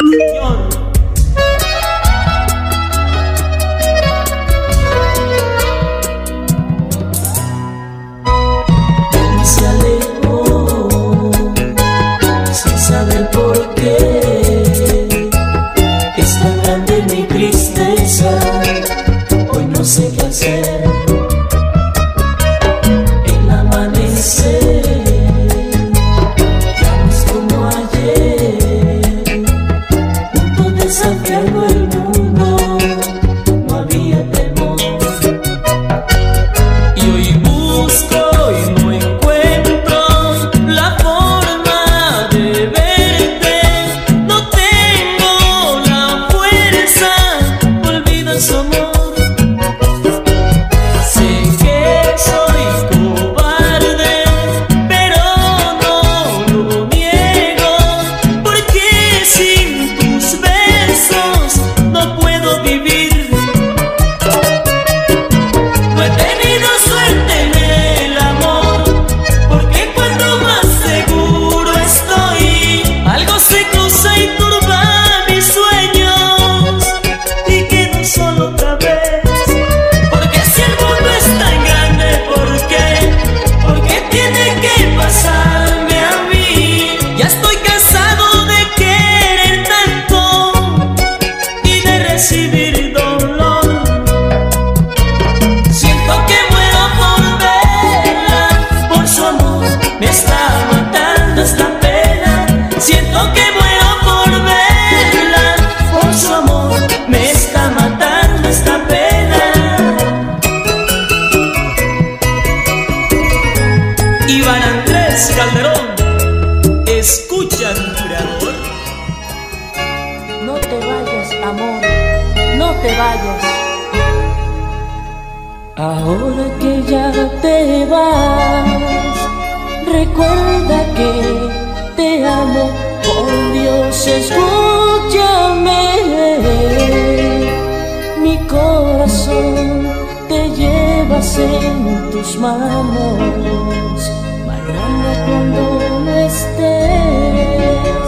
En 141.22 142.10
tus 142.10 142.36
manos. 142.36 144.10
Mañana 144.44 145.10
cuando 145.24 145.62
no 146.04 146.14
estés, 146.18 148.02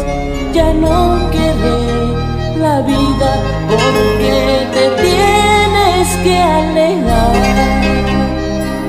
ya 0.53 0.72
no 0.74 1.31
querré 1.31 2.59
la 2.59 2.81
vida 2.81 3.31
porque 3.68 4.66
te 4.74 4.85
tienes 5.03 6.07
que 6.24 6.38
alejar. 6.42 7.35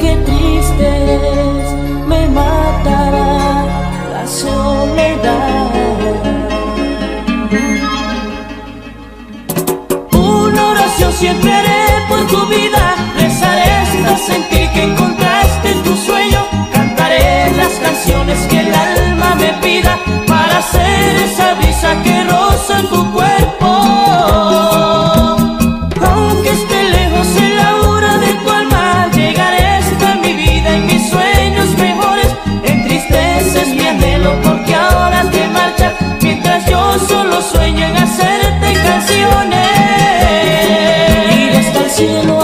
Qué 0.01 0.15
triste 0.25 0.91
me 2.07 2.27
matará 2.27 3.63
la 4.11 4.25
soledad. 4.25 5.69
Una 10.13 10.61
oración 10.71 11.13
siempre 11.13 11.53
haré 11.53 11.85
por 12.09 12.25
tu 12.27 12.47
vida, 12.47 12.95
hasta 14.05 14.33
sentir 14.33 14.69
que 14.71 14.83
encontraste 14.83 15.71
en 15.71 15.83
tu 15.83 15.95
sueño, 15.95 16.39
cantaré 16.71 17.51
las 17.55 17.73
canciones 17.79 18.39
que 18.47 18.59
el 18.59 18.73
alma 18.73 19.35
me 19.35 19.53
pida 19.63 19.97
para 20.27 20.61
ser 20.61 21.15
esa 21.15 21.55
brisa 21.55 22.01
que 22.03 22.23
roza 22.25 22.79
en 22.79 22.87
tu 22.87 23.11
cuerpo. 23.11 23.65
Aunque 26.01 26.49
esté 26.49 26.83
lejos 26.83 27.27
en 27.37 27.57
la 27.57 27.75
hora 27.77 28.17
de 28.17 28.33
tu 28.33 28.49
alma, 28.49 29.09
llegaré 29.11 29.65
hasta 29.65 30.15
mi 30.15 30.33
vida 30.33 30.77
y 30.77 30.81
mis 30.81 31.09
sueños 31.09 31.69
mejores. 31.77 32.27
Entristeces 32.63 33.67
mi 33.69 33.87
anhelo 33.87 34.39
porque 34.43 34.75
ahora 34.75 35.23
te 35.31 35.47
marchas, 35.47 35.93
mientras 36.21 36.65
yo 36.67 36.99
solo 36.99 37.41
sueño 37.41 37.85
en 37.87 37.97
hacerte 37.97 38.73
canciones. 38.83 39.69
Ir 41.39 41.55
hasta 41.57 41.79
el 41.79 41.89
cielo 41.89 42.34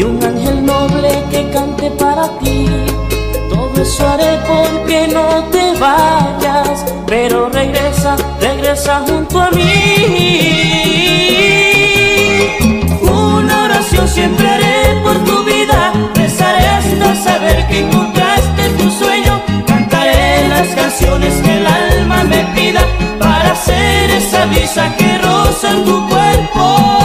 y 0.00 0.02
un 0.02 0.22
ángel 0.24 0.64
noble 0.64 1.10
que 1.30 1.50
cante 1.50 1.90
para 1.90 2.26
ti. 2.38 2.66
Todo 3.50 3.82
eso 3.82 4.08
haré 4.08 4.38
porque 4.48 5.08
no 5.08 5.44
te 5.54 5.78
vayas, 5.78 6.86
pero 7.06 7.50
regresa, 7.50 8.16
regresa 8.40 9.02
junto 9.06 9.42
a 9.42 9.50
mí. 9.50 9.66
Una 13.02 13.64
oración 13.64 14.08
siempre 14.08 14.48
haré 14.48 15.00
por 15.04 15.16
tu 15.24 15.44
vida, 15.44 15.92
rezaré 16.14 16.66
hasta 16.66 17.14
saber 17.16 17.68
que 17.68 17.80
encontraste 17.80 18.62
tu 18.78 18.90
sueño, 18.90 19.42
cantaré 19.66 20.48
las 20.48 20.68
canciones 20.68 21.34
que 21.42 21.58
el 21.58 21.66
alma 21.66 22.24
me 22.24 22.42
pida 22.54 22.82
para 23.18 23.54
ser 23.54 24.10
esa 24.12 24.46
brisa 24.46 24.96
que 24.96 25.18
roza 25.18 25.70
en 25.72 25.84
tu 25.84 26.08
cuerpo. 26.08 26.99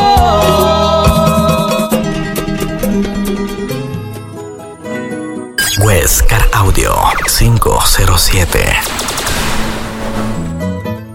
507. 8.15 8.59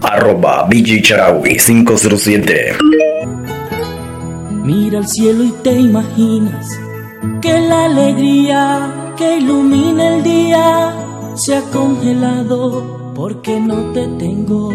Arroba 0.03 0.67
BG 0.69 1.01
Charawi 1.01 1.57
507. 1.57 2.77
Mira 4.63 4.99
al 4.99 5.07
cielo 5.07 5.43
y 5.43 5.51
te 5.63 5.73
imaginas 5.73 6.67
que 7.41 7.59
la 7.59 7.85
alegría 7.85 9.13
que 9.17 9.37
ilumina 9.37 10.15
el 10.15 10.23
día 10.23 10.93
se 11.33 11.55
ha 11.55 11.61
congelado 11.71 13.13
porque 13.15 13.59
no 13.59 13.91
te 13.93 14.07
tengo. 14.19 14.69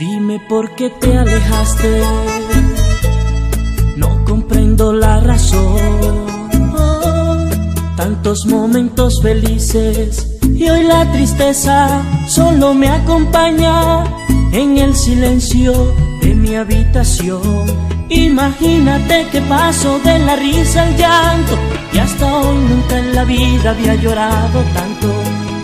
Dime 0.00 0.40
por 0.48 0.74
qué 0.74 0.90
te 0.90 1.16
alejaste, 1.16 2.02
no 3.96 4.24
comprendo 4.24 4.92
la 4.92 5.20
razón. 5.20 6.33
Tantos 8.04 8.44
momentos 8.44 9.22
felices 9.22 10.36
y 10.42 10.68
hoy 10.68 10.82
la 10.82 11.10
tristeza 11.10 12.02
solo 12.28 12.74
me 12.74 12.86
acompaña 12.86 14.04
en 14.52 14.76
el 14.76 14.94
silencio 14.94 15.72
de 16.20 16.34
mi 16.34 16.54
habitación. 16.54 17.40
Imagínate 18.10 19.26
que 19.32 19.40
paso 19.40 19.98
de 20.00 20.18
la 20.18 20.36
risa 20.36 20.82
al 20.82 20.94
llanto 20.98 21.58
y 21.94 21.98
hasta 21.98 22.26
hoy 22.26 22.58
nunca 22.68 22.98
en 22.98 23.14
la 23.14 23.24
vida 23.24 23.70
había 23.70 23.94
llorado 23.94 24.60
tanto. 24.74 25.08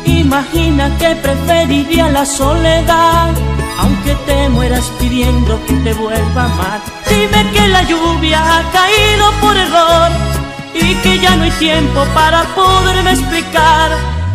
Imagina 0.06 0.96
que 0.96 1.14
preferiría 1.16 2.08
la 2.08 2.24
soledad, 2.24 3.34
aunque 3.80 4.14
te 4.24 4.48
mueras 4.48 4.90
pidiendo 4.98 5.60
que 5.66 5.74
te 5.74 5.92
vuelva 5.92 6.44
a 6.44 6.52
amar. 6.54 6.80
Dime 7.06 7.52
que 7.52 7.68
la 7.68 7.82
lluvia 7.82 8.40
ha 8.40 8.62
caído 8.72 9.30
por 9.42 9.54
error 9.58 10.29
y 10.74 10.94
que 10.96 11.18
ya 11.18 11.36
no 11.36 11.44
hay 11.44 11.50
tiempo 11.52 12.04
para 12.14 12.42
poderme 12.54 13.12
explicar 13.12 13.90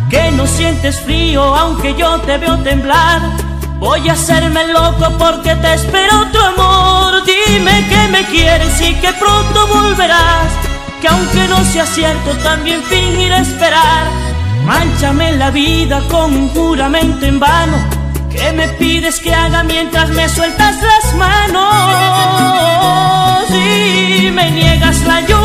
que 0.09 0.31
no 0.31 0.45
sientes 0.45 0.99
frío 1.01 1.55
aunque 1.55 1.95
yo 1.95 2.19
te 2.21 2.37
veo 2.37 2.57
temblar. 2.59 3.21
Voy 3.79 4.07
a 4.09 4.13
hacerme 4.13 4.67
loco 4.67 5.11
porque 5.17 5.55
te 5.55 5.73
espero 5.73 6.21
otro 6.21 6.41
amor. 6.41 7.23
Dime 7.25 7.85
que 7.89 8.07
me 8.09 8.23
quieres 8.25 8.79
y 8.81 8.93
que 8.95 9.11
pronto 9.13 9.67
volverás. 9.67 10.47
Que 11.01 11.07
aunque 11.07 11.47
no 11.47 11.63
sea 11.65 11.85
cierto, 11.85 12.31
también 12.43 12.81
fingiré 12.83 13.37
esperar. 13.39 14.05
Manchame 14.65 15.33
la 15.33 15.51
vida 15.51 16.01
con 16.09 16.33
un 16.33 16.49
juramento 16.49 17.25
en 17.25 17.39
vano. 17.39 17.77
¿Qué 18.31 18.51
me 18.51 18.67
pides 18.69 19.19
que 19.19 19.33
haga 19.33 19.63
mientras 19.63 20.09
me 20.09 20.27
sueltas 20.29 20.75
las 20.81 21.15
manos? 21.15 21.65
Y 23.51 24.31
me 24.31 24.51
niegas 24.51 25.01
la 25.03 25.21
lluvia 25.21 25.44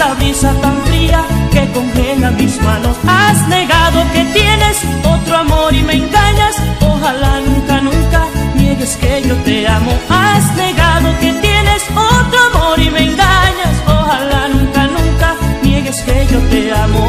esta 0.00 0.14
brisa 0.14 0.50
tan 0.62 0.82
fría 0.86 1.22
que 1.52 1.70
congela 1.72 2.30
mis 2.30 2.58
manos. 2.62 2.96
Has 3.06 3.46
negado 3.48 4.02
que 4.14 4.24
tienes 4.32 4.78
otro 5.04 5.36
amor 5.36 5.74
y 5.74 5.82
me 5.82 5.92
engañas. 5.92 6.56
Ojalá 6.80 7.40
nunca, 7.40 7.80
nunca 7.82 8.24
niegues 8.54 8.96
que 8.96 9.22
yo 9.28 9.36
te 9.44 9.68
amo. 9.68 9.92
Has 10.08 10.56
negado 10.56 11.08
que 11.20 11.32
tienes 11.34 11.82
otro 11.90 12.38
amor 12.50 12.80
y 12.80 12.90
me 12.90 13.02
engañas. 13.10 13.74
Ojalá 13.86 14.48
nunca, 14.48 14.86
nunca 14.86 15.36
niegues 15.62 16.00
que 16.00 16.26
yo 16.32 16.38
te 16.50 16.72
amo. 16.72 17.04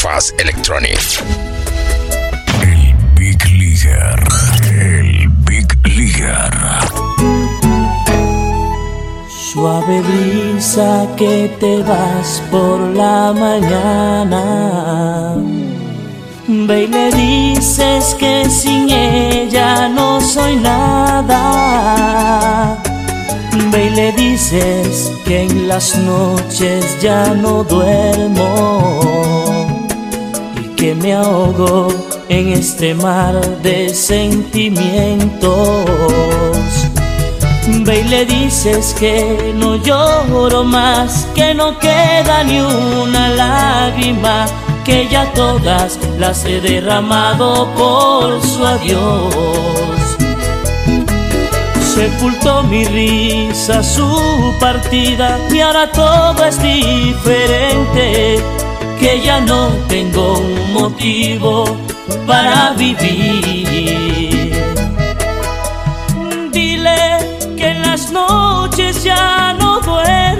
Fast 0.00 0.40
Electronic. 0.40 0.98
El 2.62 4.51
Suave 9.52 10.00
brisa 10.00 11.04
que 11.14 11.54
te 11.60 11.82
vas 11.82 12.42
por 12.50 12.80
la 12.80 13.34
mañana. 13.34 15.34
Ve 16.48 16.84
y 16.84 16.86
le 16.86 17.12
dices 17.12 18.16
que 18.18 18.48
sin 18.48 18.90
ella 18.90 19.90
no 19.90 20.22
soy 20.22 20.56
nada. 20.56 21.38
Ve 23.70 23.88
y 23.88 23.90
le 23.90 24.12
dices 24.12 25.12
que 25.26 25.42
en 25.42 25.68
las 25.68 25.98
noches 25.98 26.96
ya 27.02 27.34
no 27.34 27.62
duermo 27.62 29.02
y 30.62 30.68
que 30.76 30.94
me 30.94 31.12
ahogo 31.12 31.88
en 32.30 32.54
este 32.54 32.94
mar 32.94 33.38
de 33.62 33.90
sentimientos. 33.90 36.61
Ve 37.68 38.00
y 38.00 38.08
le 38.08 38.26
dices 38.26 38.94
que 38.98 39.52
no 39.54 39.76
lloro 39.76 40.64
más, 40.64 41.28
que 41.34 41.54
no 41.54 41.78
queda 41.78 42.42
ni 42.42 42.60
una 42.60 43.28
lágrima, 43.28 44.46
que 44.84 45.08
ya 45.08 45.32
todas 45.32 45.98
las 46.18 46.44
he 46.44 46.60
derramado 46.60 47.68
por 47.76 48.42
su 48.42 48.66
adiós. 48.66 49.34
Sepultó 51.94 52.64
mi 52.64 52.84
risa 52.84 53.82
su 53.82 54.54
partida 54.58 55.38
y 55.52 55.60
ahora 55.60 55.90
todo 55.92 56.44
es 56.44 56.60
diferente, 56.60 58.42
que 58.98 59.20
ya 59.20 59.40
no 59.40 59.68
tengo 59.88 60.42
motivo 60.72 61.64
para 62.26 62.74
vivir. 62.76 64.11
Noches 68.12 69.04
ya 69.04 69.54
no 69.58 69.80
duermo. 69.80 70.31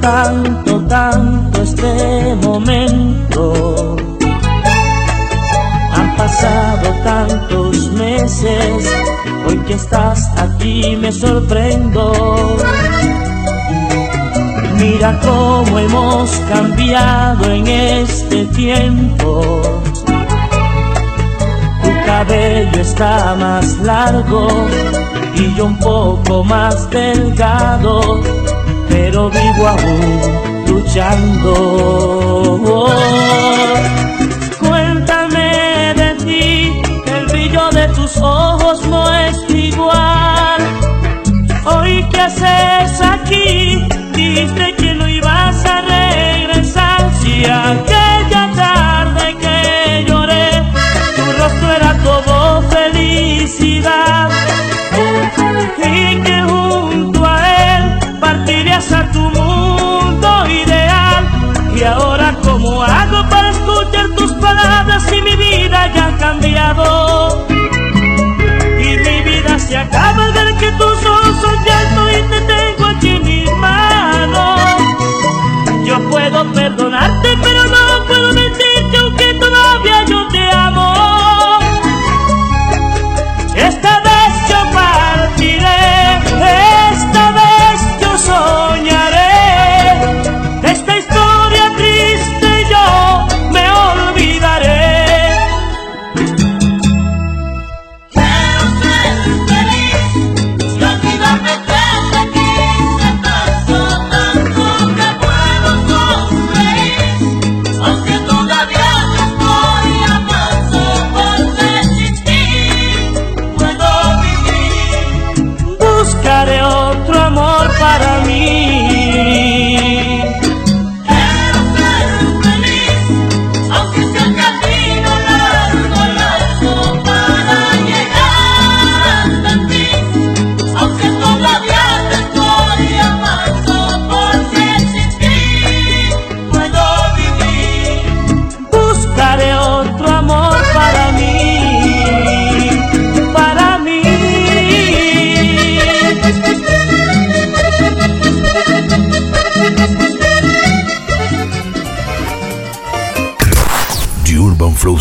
Tanto, 0.00 0.80
tanto 0.86 1.62
este 1.62 2.34
momento. 2.42 3.96
Han 5.92 6.16
pasado 6.16 6.90
tantos 7.04 7.92
meses, 7.92 8.90
hoy 9.46 9.58
que 9.66 9.74
estás 9.74 10.30
aquí 10.38 10.96
me 10.96 11.12
sorprendo. 11.12 12.56
Mira 14.76 15.18
cómo 15.20 15.78
hemos 15.78 16.30
cambiado 16.48 17.50
en 17.50 17.66
este 17.66 18.46
tiempo. 18.46 19.60
Tu 21.82 21.90
cabello 22.06 22.80
está 22.80 23.36
más 23.38 23.78
largo 23.78 24.48
y 25.34 25.54
yo 25.54 25.66
un 25.66 25.78
poco 25.78 26.44
más 26.44 26.88
delgado, 26.90 28.20
pero 28.90 29.30
vivo 29.30 29.68
aún 29.68 30.66
luchando. 30.66 31.52
Cuéntame 34.58 35.94
de 35.94 36.14
ti, 36.24 36.82
el 37.06 37.26
brillo 37.26 37.70
de 37.70 37.86
tus 37.88 38.16
ojos 38.18 38.86
no 38.88 39.14
es 39.14 39.36
igual. 39.48 40.60
Hoy 41.64 42.04
que 42.12 42.20
haces 42.20 43.00
aquí, 43.00 43.78
dijiste 44.12 44.74
que 44.74 44.94
no 44.94 45.08
ibas 45.08 45.64
a 45.64 45.80
regresar. 45.82 47.10
Si 47.22 47.44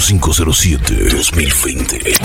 507-2020. 0.10 2.18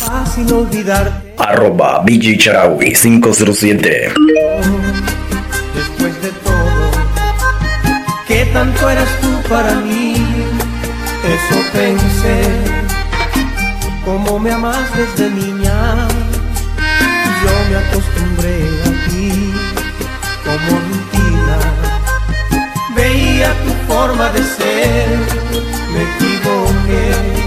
Fácil 0.00 0.48
olvidarte. 0.50 1.34
Arroba 1.36 2.00
BG 2.00 2.38
Charaui 2.38 2.94
507. 2.94 4.14
Después 5.74 6.22
de 6.22 6.30
todo, 6.42 6.90
¿qué 8.26 8.46
tanto 8.46 8.88
eras 8.88 9.10
tú 9.20 9.28
para 9.46 9.74
mí? 9.74 10.14
Eso 11.22 11.60
pensé. 11.74 12.48
Como 14.02 14.38
me 14.38 14.52
amas 14.52 14.88
desde 14.96 15.28
niña, 15.30 16.08
yo 17.42 17.50
me 17.68 17.76
acostumbré 17.76 18.56
a 18.84 18.86
ti 19.10 19.52
como 20.44 20.78
rutina. 20.88 21.58
Veía 22.94 23.52
tu 23.64 23.72
forma 23.92 24.26
de 24.30 24.42
ser. 24.42 25.18
Me 25.92 26.02
pocket. 26.86 27.45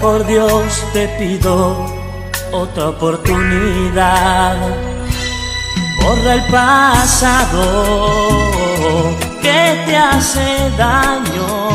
Por 0.00 0.26
Dios, 0.26 0.84
te 0.92 1.08
pido 1.18 1.86
otra 2.52 2.88
oportunidad. 2.88 4.56
Borra 6.02 6.34
el 6.34 6.44
pasado 6.50 7.62
que 9.42 9.82
te 9.86 9.96
hace 9.96 10.70
daño. 10.76 11.68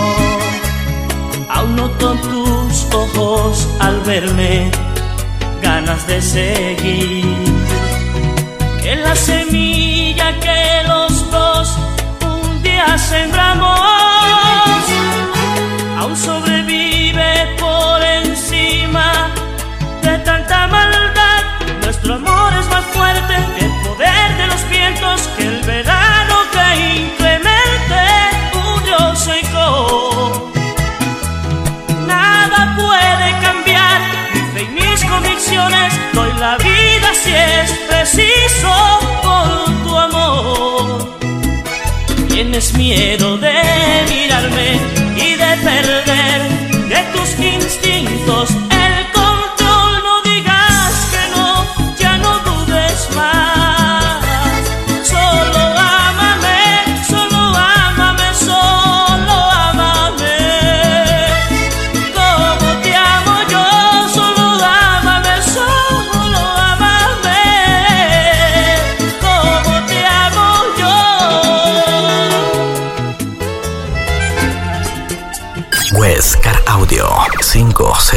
Aún 1.50 1.76
noto 1.76 2.16
tus 2.16 2.88
ojos 2.94 3.68
al 3.80 4.00
verme 4.02 4.72
ganas 5.62 6.06
de 6.08 6.22
seguir 6.22 7.26
que 8.82 8.96
la 8.98 9.16
semilla 9.16 10.40
que 10.40 10.84
los 10.88 11.32
dos 11.32 11.76
un 12.22 12.62
día 12.62 12.98
sembramos 12.98 13.80
aún 16.00 16.16
sobrevive 16.16 17.32
por 17.60 17.75
de 20.02 20.18
tanta 20.20 20.68
maldad. 20.68 21.44
Nuestro 21.82 22.16
amor 22.16 22.54
es 22.60 22.68
más 22.70 22.84
fuerte 22.94 23.34
que 23.58 23.66
el 23.66 23.72
poder 23.86 24.38
de 24.38 24.48
los 24.48 24.70
vientos, 24.70 25.22
que 25.38 25.44
el 25.48 25.62
verano 25.62 26.36
que 26.52 26.68
inclemente 27.04 28.02
un 28.54 28.84
dios 28.84 29.20
seco. 29.20 30.52
Nada 32.06 32.76
puede 32.76 33.28
cambiar 33.46 34.02
mi 34.34 34.42
fe 34.54 34.64
y 34.64 34.72
mis 34.80 35.06
convicciones. 35.06 35.94
Doy 36.14 36.34
la 36.38 36.58
vida 36.58 37.10
si 37.24 37.34
es 37.34 37.72
preciso 37.90 38.74
por 39.24 39.84
tu 39.84 39.98
amor. 39.98 41.20
Tienes 42.28 42.74
miedo 42.74 43.38
de 43.38 43.58
mirarme 44.10 44.80
y 45.16 45.36
de 45.36 45.52
perder 45.64 46.66
de 46.90 47.02
tus 47.14 47.40
instintos 47.40 48.65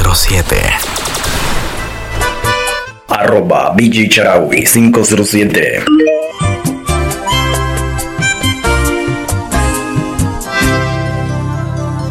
507. 0.08 0.56
Arroba 3.08 3.74
BG 3.76 4.08
Charawi 4.08 4.64
507. 4.64 5.84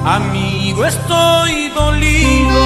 Amigo, 0.05 0.85
estoy 0.85 1.69
dolido, 1.69 2.63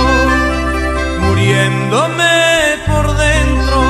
muriéndome 1.21 2.75
por 2.85 3.15
dentro, 3.15 3.81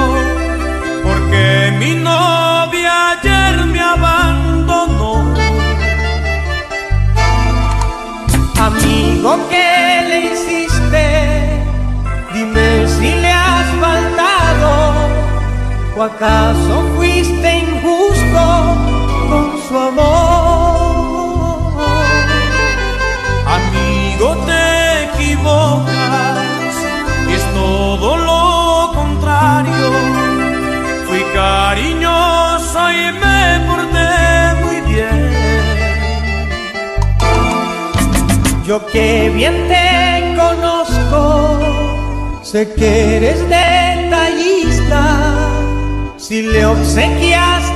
porque 1.03 1.73
mi 1.79 1.95
novia 1.95 3.11
ayer 3.13 3.65
me 3.65 3.79
abandonó. 3.79 5.33
Amigo, 8.59 9.39
¿qué 9.49 10.03
le 10.07 10.19
hiciste? 10.33 10.60
Acaso 16.03 16.83
fuiste 16.95 17.59
injusto 17.59 18.43
con 19.29 19.45
su 19.67 19.77
amor. 19.77 21.01
Amigo, 23.45 24.35
te 24.47 25.03
equivocas, 25.03 26.75
es 27.29 27.43
todo 27.53 28.17
lo 28.17 28.91
contrario. 28.95 29.91
Fui 31.07 31.23
cariñoso 31.33 32.91
y 32.91 33.11
me 33.23 33.59
porté 33.67 34.11
muy 34.63 34.81
bien. 34.91 35.21
Yo 38.65 38.85
que 38.87 39.29
bien 39.35 39.67
te 39.67 40.35
conozco, 40.35 41.59
sé 42.41 42.73
que 42.73 43.17
eres 43.17 43.39
detallista. 43.49 45.30
Si 46.31 46.41
le 46.41 46.65
obsequiaste 46.65 47.70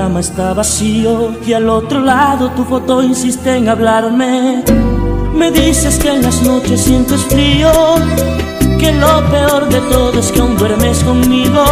cama 0.00 0.20
está 0.20 0.54
vacío 0.54 1.34
y 1.46 1.52
al 1.52 1.68
otro 1.68 2.00
lado 2.00 2.48
tu 2.52 2.64
foto 2.64 3.02
insiste 3.02 3.54
en 3.54 3.68
hablarme. 3.68 4.64
Me 5.34 5.50
dices 5.50 5.98
que 5.98 6.08
en 6.08 6.22
las 6.22 6.40
noches 6.40 6.80
sientes 6.80 7.22
frío, 7.24 7.70
que 8.78 8.92
lo 8.94 9.22
peor 9.30 9.68
de 9.68 9.78
todo 9.92 10.18
es 10.18 10.32
que 10.32 10.40
aún 10.40 10.56
duermes 10.56 11.04
conmigo, 11.04 11.62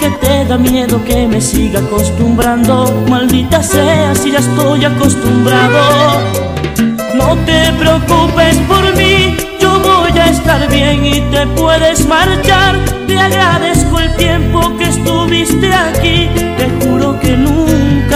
que 0.00 0.10
te 0.22 0.46
da 0.46 0.58
miedo 0.58 1.00
que 1.04 1.28
me 1.28 1.40
siga 1.40 1.78
acostumbrando. 1.78 2.92
Maldita 3.08 3.62
sea 3.62 4.16
si 4.16 4.32
ya 4.32 4.40
estoy 4.40 4.84
acostumbrado. 4.84 5.80
No 7.14 7.36
te 7.46 7.72
preocupes 7.78 8.56
por 8.66 8.84
mí, 8.96 9.36
yo 9.60 9.78
voy 9.78 10.18
a 10.18 10.26
estar 10.28 10.68
bien 10.68 11.06
y 11.06 11.20
te 11.30 11.46
puedes 11.54 12.04
marchar. 12.08 12.74
Te 13.06 13.16
agradezco 13.16 14.00
el 14.00 14.12
tiempo 14.16 14.60
que 14.76 14.88
estuviste 14.88 15.72
aquí, 15.72 16.28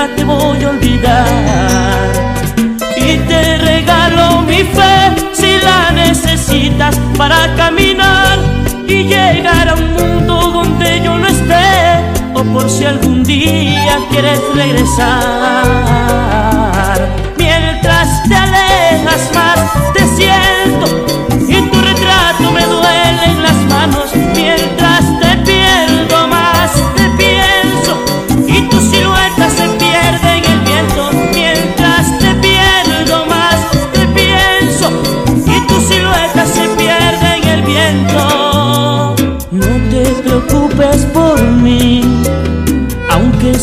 te 0.08 0.24
voy 0.24 0.62
a 0.62 0.68
olvidar. 0.70 2.12
Y 2.96 3.18
te 3.28 3.58
regalo 3.58 4.42
mi 4.42 4.62
fe 4.62 5.14
si 5.32 5.58
la 5.62 5.90
necesitas 5.92 6.98
para 7.16 7.54
caminar 7.56 8.38
y 8.86 9.04
llegar 9.04 9.68
a 9.68 9.74
un 9.74 9.92
mundo 9.94 10.34
donde 10.50 11.00
yo 11.02 11.18
no 11.18 11.26
esté, 11.26 12.00
o 12.34 12.42
por 12.44 12.68
si 12.68 12.84
algún 12.84 13.22
día 13.24 13.98
quieres 14.10 14.40
regresar. 14.54 16.33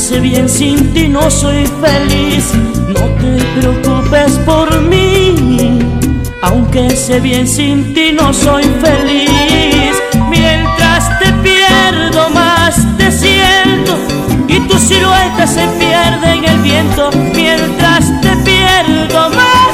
Sé 0.02 0.20
bien 0.20 0.49
sin 0.49 0.93
ti 0.93 1.08
no 1.08 1.30
soy 1.30 1.64
feliz, 1.80 2.52
no 2.88 3.02
te 3.22 3.43
preocupes 3.60 4.32
por 4.47 4.82
mí. 4.82 5.80
Aunque 6.41 6.89
sé 6.95 7.20
bien 7.20 7.47
sin 7.47 7.93
ti 7.93 8.12
no 8.12 8.34
soy 8.34 8.64
feliz. 8.64 9.93
Mientras 10.28 11.20
te 11.20 11.32
pierdo 11.43 12.30
más 12.32 12.76
te 12.97 13.12
siento 13.12 13.95
y 14.47 14.60
tu 14.62 14.78
silueta 14.80 15.45
se 15.45 15.68
pierde 15.80 16.34
en 16.34 16.45
el 16.45 16.58
viento. 16.62 17.12
Mientras 17.36 18.04
te 18.22 18.36
pierdo 18.38 19.30
más 19.30 19.70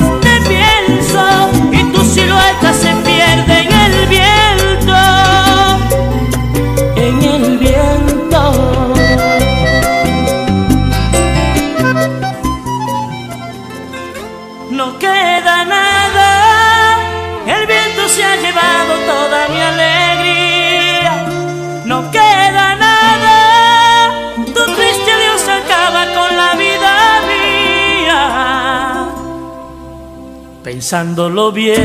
Pensándolo 30.67 31.53
bien, 31.53 31.77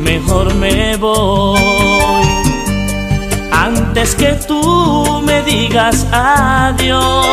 mejor 0.00 0.52
me 0.54 0.96
voy 0.96 1.56
antes 3.52 4.16
que 4.16 4.32
tú 4.48 5.22
me 5.24 5.40
digas 5.44 6.04
adiós. 6.10 7.26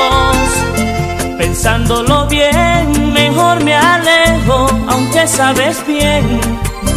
Pensándolo 1.40 2.28
bien, 2.28 3.14
mejor 3.14 3.64
me 3.64 3.74
alejo, 3.74 4.68
aunque 4.90 5.26
sabes 5.26 5.84
bien 5.88 6.40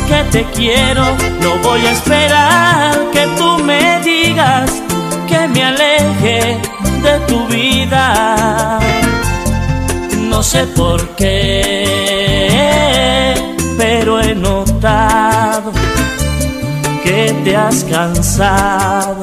que 0.06 0.22
te 0.30 0.44
quiero. 0.52 1.04
No 1.40 1.56
voy 1.62 1.80
a 1.80 1.92
esperar 1.92 3.10
que 3.10 3.26
tú 3.38 3.58
me 3.64 4.00
digas 4.00 4.70
que 5.26 5.48
me 5.48 5.64
aleje 5.64 6.58
de 7.02 7.20
tu 7.26 7.46
vida. 7.46 8.78
No 10.38 10.44
sé 10.44 10.66
por 10.66 11.00
qué, 11.16 12.07
que 17.04 17.34
te 17.44 17.56
has 17.56 17.84
cansado 17.84 19.16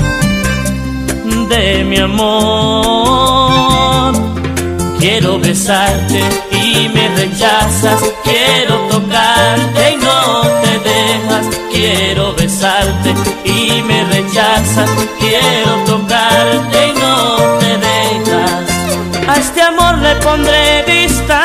de 1.50 1.84
mi 1.86 1.98
amor. 1.98 3.06
Quiero 5.00 5.40
besarte 5.40 6.20
y 6.52 6.90
me 6.90 7.08
rechazas, 7.16 8.02
quiero 8.24 8.76
tocarte 8.90 9.92
y 9.92 9.98
no 9.98 10.42
te 10.64 10.80
dejas. 10.90 11.46
Quiero 11.72 12.34
besarte 12.34 13.14
y 13.46 13.82
me 13.84 14.04
rechazas, 14.06 14.90
quiero 15.20 15.72
tocarte 15.86 16.88
y 16.88 16.94
no 17.00 17.36
te 17.60 17.78
dejas. 17.78 18.66
A 19.28 19.36
este 19.38 19.62
amor 19.62 19.98
le 20.00 20.16
pondré 20.18 20.84
distancia, 20.84 21.45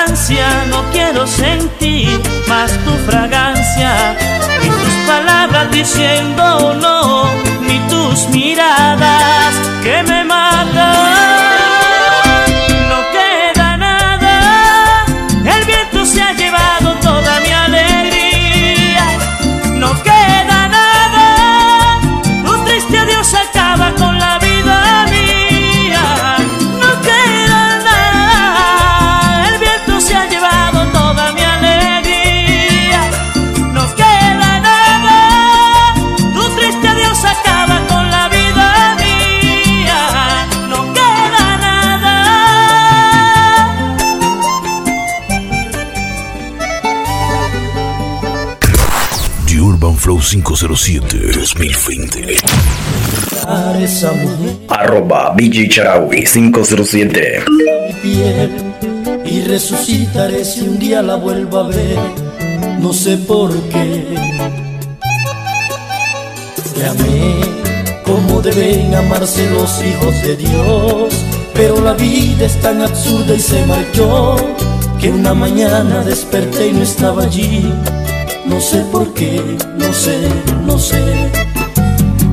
no 0.70 0.84
quiero 0.92 1.26
sentir 1.26 2.20
más 2.46 2.70
tu 2.84 2.92
fragancia, 3.10 4.16
ni 4.62 4.68
tus 4.68 4.94
palabras 5.06 5.70
diciendo 5.72 6.74
no, 6.74 7.24
ni 7.66 7.78
tus 7.88 8.28
miradas 8.28 9.54
que 9.82 10.02
me 10.04 10.09
Urban 49.80 49.96
Flow 49.96 50.20
507 50.20 51.32
2020. 51.32 52.36
a 53.48 53.78
esa 53.80 54.12
mujer 54.12 54.58
Arroba 54.68 55.30
BJ 55.30 55.70
Charawi 55.70 56.22
507. 56.26 57.44
mi 57.86 57.92
piel 57.94 58.50
y 59.24 59.40
resucitaré 59.40 60.44
si 60.44 60.68
un 60.68 60.78
día 60.78 61.00
la 61.00 61.14
vuelvo 61.14 61.60
a 61.60 61.68
ver. 61.68 61.96
No 62.78 62.92
sé 62.92 63.16
por 63.16 63.58
qué. 63.70 64.04
Te 66.74 66.84
amé 66.84 67.40
como 68.04 68.42
deben 68.42 68.94
amarse 68.94 69.48
los 69.50 69.82
hijos 69.82 70.22
de 70.22 70.36
Dios, 70.36 71.24
pero 71.54 71.80
la 71.80 71.94
vida 71.94 72.44
es 72.44 72.60
tan 72.60 72.82
absurda 72.82 73.34
y 73.34 73.40
se 73.40 73.64
marchó 73.64 74.36
que 75.00 75.08
una 75.08 75.32
mañana 75.32 76.04
desperté 76.04 76.68
y 76.68 76.72
no 76.74 76.82
estaba 76.82 77.22
allí. 77.22 77.72
No 78.50 78.60
sé 78.60 78.78
por 78.92 79.14
qué, 79.14 79.40
no 79.78 79.92
sé, 79.92 80.18
no 80.66 80.76
sé. 80.76 81.00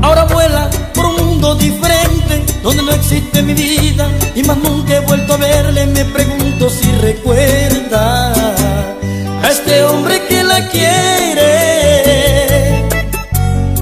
Ahora 0.02 0.26
vuela 0.26 0.68
por 0.96 1.06
un 1.06 1.16
mundo 1.28 1.54
diferente 1.56 2.44
donde 2.64 2.82
no 2.82 2.92
existe 2.92 3.44
mi 3.44 3.54
vida 3.54 4.10
y 4.36 4.42
más 4.42 4.58
nunca 4.58 4.96
he 4.96 5.00
vuelto 5.02 5.36
a 5.36 5.38
verle. 5.38 5.86
Me 5.86 6.04
pregunto 6.06 6.72
si 6.72 6.92
recuerda 6.94 8.34
a 8.34 9.48
este 9.48 9.84
hombre 9.84 10.26
que 10.28 10.44
la 10.44 10.68
quiere. 10.70 11.48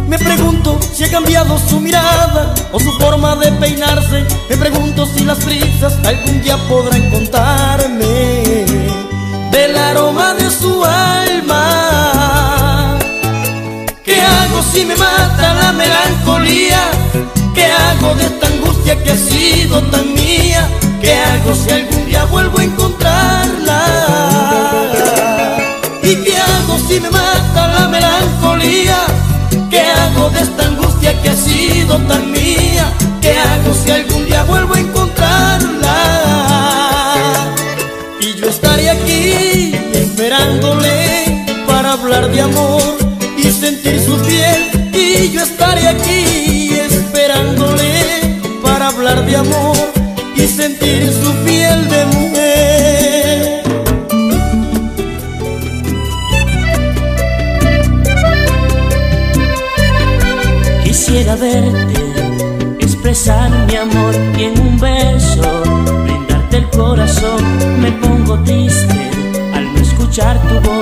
Me 0.09 0.19
pregunto 0.19 0.77
si 0.93 1.05
ha 1.05 1.09
cambiado 1.09 1.57
su 1.57 1.79
mirada 1.79 2.53
o 2.73 2.79
su 2.81 2.91
forma 2.99 3.37
de 3.37 3.51
peinarse. 3.53 4.25
Me 4.49 4.57
pregunto 4.57 5.05
si 5.05 5.23
las 5.23 5.43
brisas 5.45 5.93
algún 6.05 6.41
día 6.43 6.57
podrán 6.67 7.09
contarme 7.11 8.65
del 9.51 9.77
aroma 9.77 10.33
de 10.33 10.51
su 10.51 10.83
alma. 10.83 11.84
¿Qué 14.55 14.61
hago 14.61 14.71
si 14.71 14.85
me 14.85 14.95
mata 14.95 15.53
la 15.53 15.73
melancolía? 15.73 16.79
¿Qué 17.53 17.65
hago 17.65 18.15
de 18.15 18.23
esta 18.23 18.47
angustia 18.47 19.03
que 19.03 19.11
ha 19.11 19.17
sido 19.17 19.81
tan 19.83 20.13
mía? 20.13 20.69
¿Qué 21.01 21.13
hago 21.13 21.53
si 21.53 21.71
algún 21.71 22.05
día 22.05 22.23
vuelvo 22.23 22.59
a 22.59 22.63
encontrarla? 22.63 23.81
¿Y 26.01 26.15
qué 26.23 26.37
hago 26.37 26.79
si 26.87 27.01
me 27.01 27.09
mata 27.09 27.67
la 27.67 27.87
melancolía? 27.89 28.97
¿Qué 29.69 29.81
hago 29.81 30.29
de 30.29 30.39
esta 30.39 30.63
angustia 30.67 31.21
que 31.21 31.29
ha 31.31 31.35
sido 31.35 31.97
tan 32.07 32.31
mía? 32.31 32.93
¿Qué 33.21 33.37
hago 33.37 33.73
si 33.73 33.91
algún 33.91 34.14
Y 45.25 45.31
yo 45.31 45.41
estaré 45.41 45.87
aquí 45.87 46.69
esperándole 46.69 48.39
para 48.61 48.89
hablar 48.89 49.25
de 49.25 49.35
amor 49.35 49.75
y 50.35 50.41
sentir 50.41 51.11
su 51.11 51.33
piel 51.43 51.89
de 51.89 52.05
mujer. 52.15 53.63
Quisiera 60.83 61.35
verte, 61.35 61.99
expresar 62.79 63.49
mi 63.65 63.75
amor 63.77 64.13
y 64.37 64.43
en 64.43 64.59
un 64.59 64.79
beso 64.79 65.63
brindarte 66.03 66.57
el 66.57 66.69
corazón. 66.69 67.43
Me 67.81 67.91
pongo 67.93 68.37
triste 68.43 69.09
al 69.55 69.73
no 69.73 69.79
escuchar 69.81 70.39
tu 70.47 70.59
voz, 70.69 70.74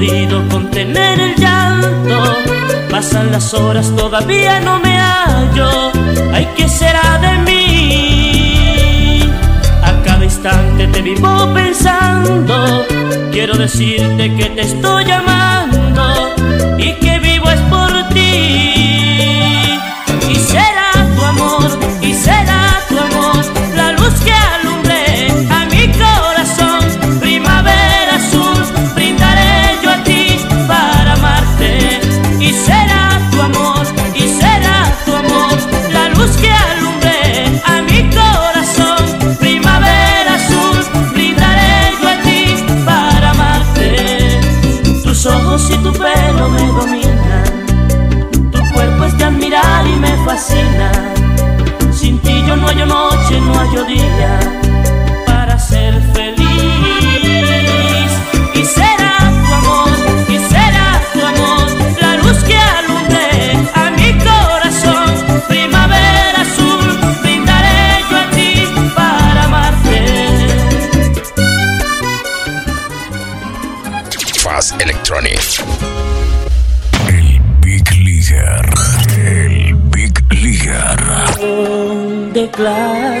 podido 0.00 0.48
contener 0.48 1.20
el 1.20 1.34
llanto. 1.36 2.22
Pasan 2.90 3.30
las 3.30 3.52
horas, 3.52 3.94
todavía 3.94 4.58
no 4.60 4.80
me 4.80 4.98
hallo. 4.98 5.92
Ay, 6.32 6.48
¿qué 6.56 6.66
será 6.68 7.18
de 7.20 7.36
mí? 7.46 9.30
A 9.82 9.92
cada 10.02 10.24
instante 10.24 10.86
te 10.86 11.02
vivo 11.02 11.52
pensando. 11.52 12.86
Quiero 13.30 13.58
decirte 13.58 14.34
que 14.36 14.46
te 14.46 14.62
estoy 14.62 15.04
llamando 15.04 16.34
y 16.78 16.94
que 16.94 17.18
vivo 17.18 17.50
es 17.50 17.60
por 17.72 17.92
ti. 18.08 19.78
Y 20.30 20.34
será 20.34 20.92
tu 21.14 21.22
amor, 21.22 21.78
y 22.00 22.14
será 22.14 22.80
tu 22.88 22.98
amor, 22.98 23.44
la 23.76 23.92
luz 23.92 24.14
que 24.24 24.32
y 50.40 50.99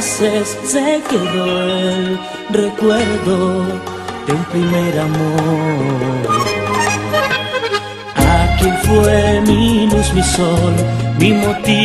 se 0.02 1.02
quedó 1.08 1.46
el 1.46 2.18
recuerdo 2.50 3.64
de 4.26 4.32
un 4.34 4.44
primer 4.52 4.98
amor. 4.98 6.28
Aquel 8.16 8.76
fue 8.78 9.40
mi 9.46 9.86
luz, 9.86 10.12
mi 10.12 10.22
sol, 10.22 10.74
mi 11.18 11.32
motivación. 11.32 11.80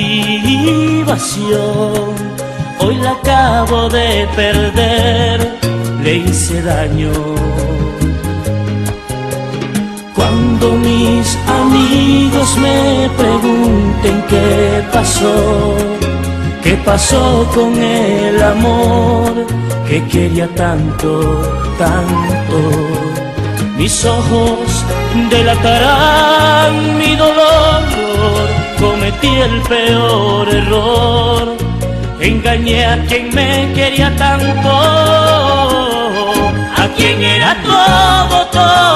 Hoy 2.80 2.96
la 2.98 3.12
acabo 3.12 3.88
de 3.90 4.28
perder, 4.36 5.58
le 6.04 6.18
hice 6.18 6.62
daño. 6.62 7.14
Cuando 10.14 10.72
mis 10.74 11.38
amigos 11.48 12.58
me 12.58 13.10
pregunten 13.18 14.24
qué 14.28 14.84
pasó, 14.92 15.76
pasó 16.78 17.50
con 17.54 17.76
el 17.82 18.42
amor 18.42 19.46
que 19.88 20.04
quería 20.08 20.48
tanto, 20.56 21.42
tanto. 21.78 22.58
Mis 23.78 24.06
ojos 24.06 24.84
delatarán 25.30 26.98
mi 26.98 27.16
dolor, 27.16 27.84
cometí 28.80 29.28
el 29.28 29.62
peor 29.62 30.50
error, 30.50 31.58
engañé 32.20 32.86
a 32.86 33.06
quien 33.06 33.34
me 33.36 33.72
quería 33.74 34.16
tanto, 34.16 34.70
a 36.78 36.88
quien 36.96 37.22
era 37.22 37.56
todo, 37.64 38.46
todo, 38.48 38.95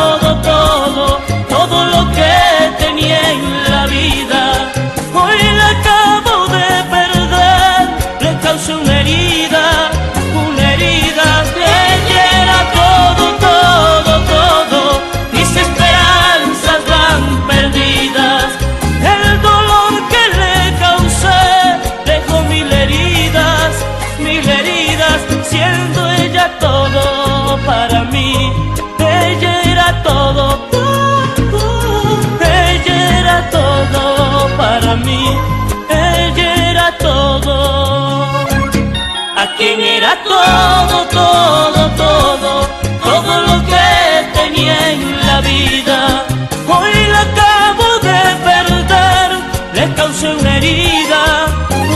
era 39.99 40.23
todo, 40.23 40.97
todo, 41.09 41.81
todo, 41.97 42.67
todo 43.03 43.41
lo 43.47 43.65
que 43.65 43.87
tenía 44.33 44.91
en 44.93 45.27
la 45.27 45.41
vida. 45.41 46.25
Hoy 46.73 46.93
la 47.13 47.21
acabo 47.29 47.87
de 48.07 48.19
perder, 48.47 49.29
le 49.73 49.93
causé 49.95 50.35
una 50.35 50.57
herida, 50.57 51.21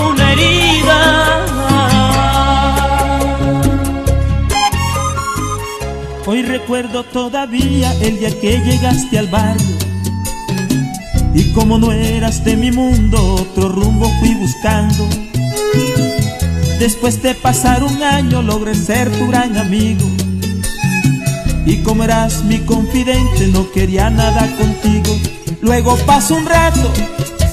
una 0.09 0.33
herida. 0.33 0.99
Hoy 6.25 6.41
recuerdo 6.41 7.03
todavía 7.05 7.93
el 8.01 8.19
día 8.19 8.31
que 8.39 8.57
llegaste 8.59 9.19
al 9.19 9.27
barrio 9.27 9.77
Y 11.33 11.51
como 11.51 11.77
no 11.77 11.91
eras 11.91 12.43
de 12.43 12.55
mi 12.55 12.71
mundo, 12.71 13.35
otro 13.35 13.69
rumbo 13.69 14.09
fui 14.19 14.33
buscando 14.35 15.22
Después 16.79 17.21
de 17.21 17.35
pasar 17.35 17.83
un 17.83 18.03
año 18.03 18.41
logré 18.41 18.75
ser 18.75 19.09
tu 19.11 19.27
gran 19.27 19.57
amigo 19.57 20.05
Y 21.65 21.77
como 21.77 22.03
eras 22.03 22.43
mi 22.43 22.59
confidente 22.59 23.47
no 23.47 23.71
quería 23.71 24.09
nada 24.09 24.47
contigo 24.57 25.15
Luego 25.61 25.95
pasó 26.05 26.35
un 26.35 26.45
rato 26.45 26.91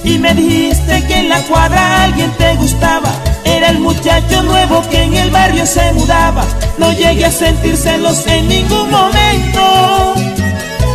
y 0.02 0.18
me 0.18 0.34
dijiste 0.34 1.04
que 1.06 1.20
en 1.20 1.28
la 1.28 1.42
cuadra 1.42 2.04
alguien 2.04 2.30
te 2.38 2.54
gustaba. 2.56 3.12
Era 3.44 3.68
el 3.68 3.80
muchacho 3.80 4.42
nuevo 4.42 4.82
que 4.90 5.02
en 5.02 5.14
el 5.14 5.30
barrio 5.30 5.66
se 5.66 5.92
mudaba. 5.92 6.44
No 6.78 6.92
llegué 6.92 7.26
a 7.26 7.30
sentir 7.30 7.76
celos 7.76 8.26
en 8.26 8.48
ningún 8.48 8.90
momento. 8.90 10.14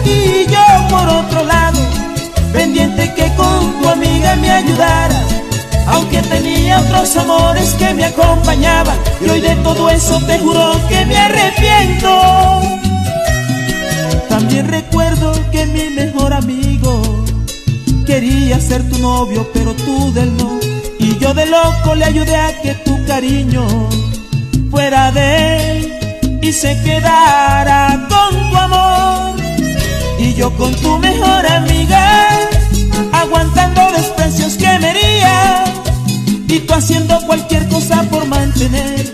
Y 0.06 0.46
yo 0.48 0.88
por 0.90 1.08
otro 1.08 1.44
lado, 1.46 1.80
pendiente 2.52 3.14
que 3.14 3.32
con 3.36 3.82
tu 3.82 3.90
amiga 3.90 4.36
me 4.38 4.52
ayudara. 4.52 5.24
Aunque 5.88 6.22
tenía 6.22 6.80
otros 6.80 7.16
amores 7.18 7.74
que 7.76 7.94
me 7.94 8.06
acompañaban. 8.06 8.98
Y 9.22 9.30
hoy 9.30 9.42
de 9.42 9.56
todo 9.58 9.90
eso 9.90 10.20
te 10.26 10.40
juro 10.40 10.80
que 10.90 11.06
me 11.06 11.18
arrepiento. 11.18 12.10
También 14.30 14.68
recuerdo 14.68 15.34
que 15.52 15.66
mi 15.66 15.90
mejor 15.90 16.34
amigo 16.34 17.02
quería 18.06 18.60
ser 18.60 18.88
tu 18.90 18.98
novio, 19.00 19.50
pero 19.54 19.74
tú 19.74 20.14
del 20.14 20.36
no. 20.38 20.60
Y 21.00 21.18
yo 21.18 21.34
de 21.34 21.46
loco 21.46 21.96
le 21.96 22.06
ayudé 22.06 22.36
a 22.36 22.62
que 22.62 22.74
tu 22.76 23.04
cariño 23.06 23.66
fuera 24.72 25.12
de 25.12 25.78
él 25.78 25.96
y 26.42 26.52
se 26.52 26.82
quedara 26.84 28.08
con 28.10 28.50
tu 28.50 28.58
amor. 28.58 29.36
Y 30.20 30.34
yo 30.34 30.56
con 30.58 30.74
tu 30.76 30.98
mejor 31.00 31.46
amiga, 31.48 32.30
aguantando 33.12 33.82
desprecios 33.92 34.54
que 34.54 34.80
me 34.80 34.92
hería. 34.92 35.64
Y 36.48 36.60
tú 36.60 36.74
haciendo 36.74 37.20
cualquier 37.26 37.68
cosa 37.68 38.04
por 38.04 38.26
mantener 38.28 39.14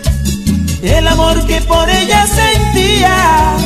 el 0.82 1.06
amor 1.06 1.46
que 1.46 1.60
por 1.62 1.88
ella 1.88 2.26
sentía. 2.26 3.56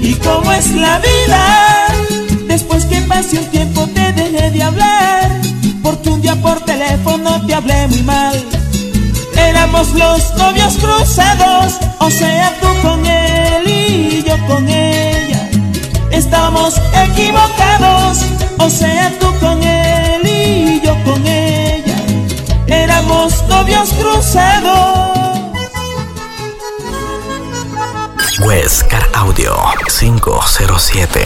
Y 0.00 0.14
cómo 0.14 0.52
es 0.52 0.70
la 0.72 0.98
vida, 0.98 1.86
después 2.46 2.84
que 2.84 3.00
pase 3.02 3.38
un 3.38 3.46
tiempo 3.46 3.86
te 3.88 4.12
dejé 4.12 4.50
de 4.50 4.62
hablar, 4.62 5.40
porque 5.82 6.10
un 6.10 6.20
día 6.20 6.36
por 6.36 6.60
teléfono 6.60 7.44
te 7.46 7.54
hablé 7.54 7.86
muy 7.88 8.02
mal. 8.02 8.44
Éramos 9.36 9.92
los 9.94 10.34
novios 10.36 10.76
cruzados, 10.76 11.78
o 11.98 12.10
sea 12.10 12.54
tú 12.60 12.68
con 12.82 13.04
él 13.06 13.66
y 13.66 14.22
yo 14.26 14.36
con 14.46 14.68
ella. 14.68 15.48
Estábamos 16.10 16.74
equivocados, 17.06 18.18
o 18.58 18.70
sea 18.70 19.12
tú 19.18 19.26
con 19.40 19.62
él 19.62 20.22
y 20.24 20.80
yo 20.80 20.94
con 21.04 21.26
ella. 21.26 21.96
Éramos 22.66 23.44
novios 23.48 23.92
cruzados. 23.94 25.14
Huescar 28.40 29.06
Audio 29.14 29.54
507. 29.88 31.20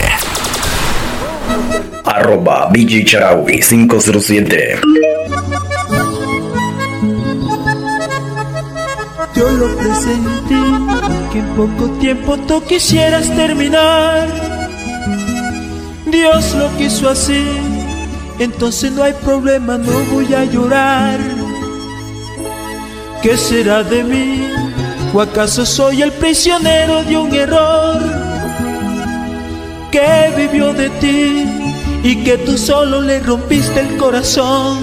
Arroba 2.05 2.67
BJ 2.71 3.05
Charawi 3.05 3.59
507. 3.61 4.79
Yo 9.35 9.49
lo 9.51 9.77
presentí, 9.77 10.55
que 11.31 11.39
en 11.39 11.47
poco 11.55 11.89
tiempo 11.99 12.37
tú 12.37 12.61
quisieras 12.65 13.33
terminar. 13.35 14.58
Dios 16.11 16.55
lo 16.55 16.75
quiso 16.77 17.09
así, 17.09 17.45
entonces 18.39 18.91
no 18.91 19.03
hay 19.03 19.13
problema, 19.13 19.77
no 19.77 19.91
voy 20.11 20.33
a 20.33 20.43
llorar. 20.45 21.19
¿Qué 23.21 23.37
será 23.37 23.83
de 23.83 24.03
mí? 24.03 24.47
¿O 25.13 25.21
acaso 25.21 25.65
soy 25.65 26.01
el 26.01 26.11
prisionero 26.13 27.03
de 27.03 27.17
un 27.17 27.33
error 27.33 27.99
que 29.91 30.33
vivió 30.37 30.73
de 30.73 30.89
ti 31.01 31.45
y 32.03 32.23
que 32.23 32.37
tú 32.37 32.57
solo 32.57 33.01
le 33.01 33.19
rompiste 33.19 33.79
el 33.79 33.97
corazón? 33.97 34.79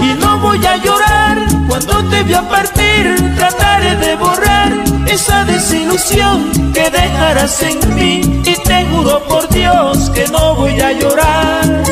Y 0.00 0.14
no 0.20 0.38
voy 0.38 0.64
a 0.64 0.76
llorar 0.76 1.38
cuando 1.68 2.02
te 2.10 2.22
vea 2.22 2.48
partir, 2.48 3.34
trataré 3.36 3.96
de 3.96 4.16
borrar 4.16 4.91
esa 5.12 5.44
desilusión 5.44 6.72
que 6.72 6.88
dejarás 6.90 7.62
en 7.62 7.94
mí 7.94 8.20
y 8.44 8.54
te 8.54 8.86
juro 8.86 9.22
por 9.28 9.46
Dios 9.50 10.10
que 10.10 10.26
no 10.28 10.54
voy 10.54 10.80
a 10.80 10.92
llorar. 10.92 11.82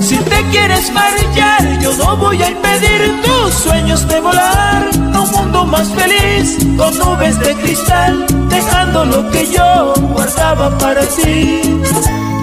Si 0.00 0.16
te 0.16 0.42
quieres 0.52 0.92
marchar, 0.92 1.80
yo 1.80 1.92
no 1.94 2.16
voy 2.16 2.40
a 2.42 2.50
impedir 2.50 3.20
tus 3.22 3.54
sueños 3.54 4.06
de 4.06 4.20
volar 4.20 4.88
un 5.24 5.30
mundo 5.30 5.64
más 5.64 5.88
feliz, 5.88 6.58
con 6.76 6.96
nubes 6.98 7.38
de 7.40 7.54
cristal, 7.56 8.24
dejando 8.48 9.04
lo 9.06 9.30
que 9.30 9.50
yo 9.50 9.94
guardaba 10.12 10.76
para 10.78 11.02
ti. 11.02 11.60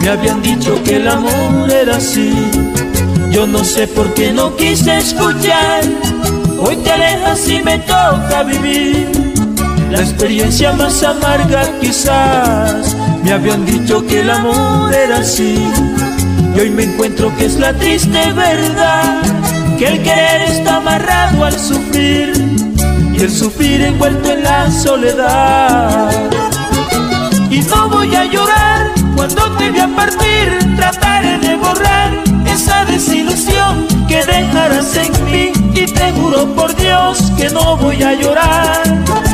Me 0.02 0.10
habían 0.10 0.42
dicho 0.42 0.82
que 0.84 0.98
el 0.98 1.08
amor 1.08 1.70
era 1.70 1.98
así, 1.98 2.34
yo 3.30 3.48
no 3.48 3.64
sé 3.64 3.88
por 3.88 4.14
qué 4.14 4.34
no 4.34 4.56
quise 4.58 4.98
escuchar. 4.98 5.84
Hoy 6.60 6.76
te 6.78 6.92
alejas 6.92 7.48
y 7.48 7.60
me 7.64 7.80
toca 7.80 8.44
vivir 8.44 9.21
la 9.92 10.00
experiencia 10.02 10.74
más 10.74 11.04
amarga 11.04 11.64
quizás. 11.80 12.96
Me 13.24 13.34
habían 13.34 13.66
dicho 13.66 14.06
que 14.08 14.22
el 14.22 14.30
amor 14.30 14.94
era 14.94 15.18
así 15.18 15.56
y 16.56 16.60
hoy 16.60 16.70
me 16.70 16.84
encuentro 16.84 17.36
que 17.38 17.46
es 17.46 17.60
la 17.60 17.74
triste 17.74 18.32
verdad 18.34 19.22
que 19.78 19.88
el 19.88 20.02
querer 20.02 20.42
está 20.44 20.78
amarrado 20.78 21.46
al 21.46 21.58
sufrir 21.58 22.34
y 23.14 23.22
el 23.22 23.32
sufrir 23.32 23.82
envuelto 23.82 24.32
en 24.32 24.44
la 24.44 24.72
soledad. 24.72 26.12
Y 27.50 27.60
no 27.62 27.90
voy 27.90 28.16
a 28.16 28.26
llorar 28.26 28.92
cuando 29.16 29.52
te 29.58 29.72
vea 29.72 29.88
partir, 29.96 30.76
trataré 30.78 31.38
de 31.40 31.56
borrar 31.56 32.12
esa 32.46 32.86
desilusión 32.86 33.86
que 34.08 34.24
dejarás 34.26 34.96
en 34.96 35.26
mí 35.26 35.52
y 35.74 35.86
te 35.86 36.12
juro 36.14 36.46
por 36.56 36.76
Dios 36.76 37.32
que 37.38 37.50
no 37.50 37.78
voy 37.78 38.02
a 38.04 38.14
llorar. 38.14 39.31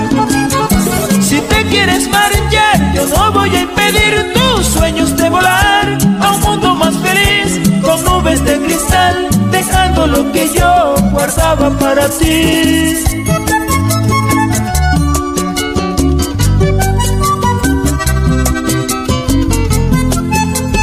Quieres 1.70 2.10
marchar, 2.10 2.94
yo 2.94 3.06
no 3.08 3.32
voy 3.32 3.56
a 3.56 3.62
impedir 3.62 4.34
tus 4.34 4.66
sueños 4.66 5.16
de 5.18 5.30
volar 5.30 5.98
a 6.22 6.32
un 6.34 6.42
mundo 6.42 6.76
más 6.76 6.96
feliz 6.98 7.60
con 7.82 8.04
nubes 8.04 8.44
de 8.44 8.60
cristal, 8.60 9.28
dejando 9.52 10.08
lo 10.08 10.32
que 10.32 10.50
yo 10.54 10.96
guardaba 11.12 11.70
para 11.78 12.10
ti. 12.10 12.96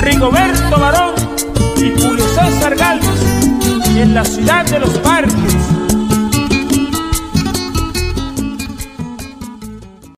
Rigoberto 0.03 0.79
Barón 0.79 1.15
y 1.79 2.01
Julio 2.01 2.27
César 2.29 2.77
Galvez 2.77 3.25
en 4.01 4.15
la 4.15 4.25
ciudad 4.25 4.65
de 4.67 4.81
los 4.81 4.91
parques 4.99 5.64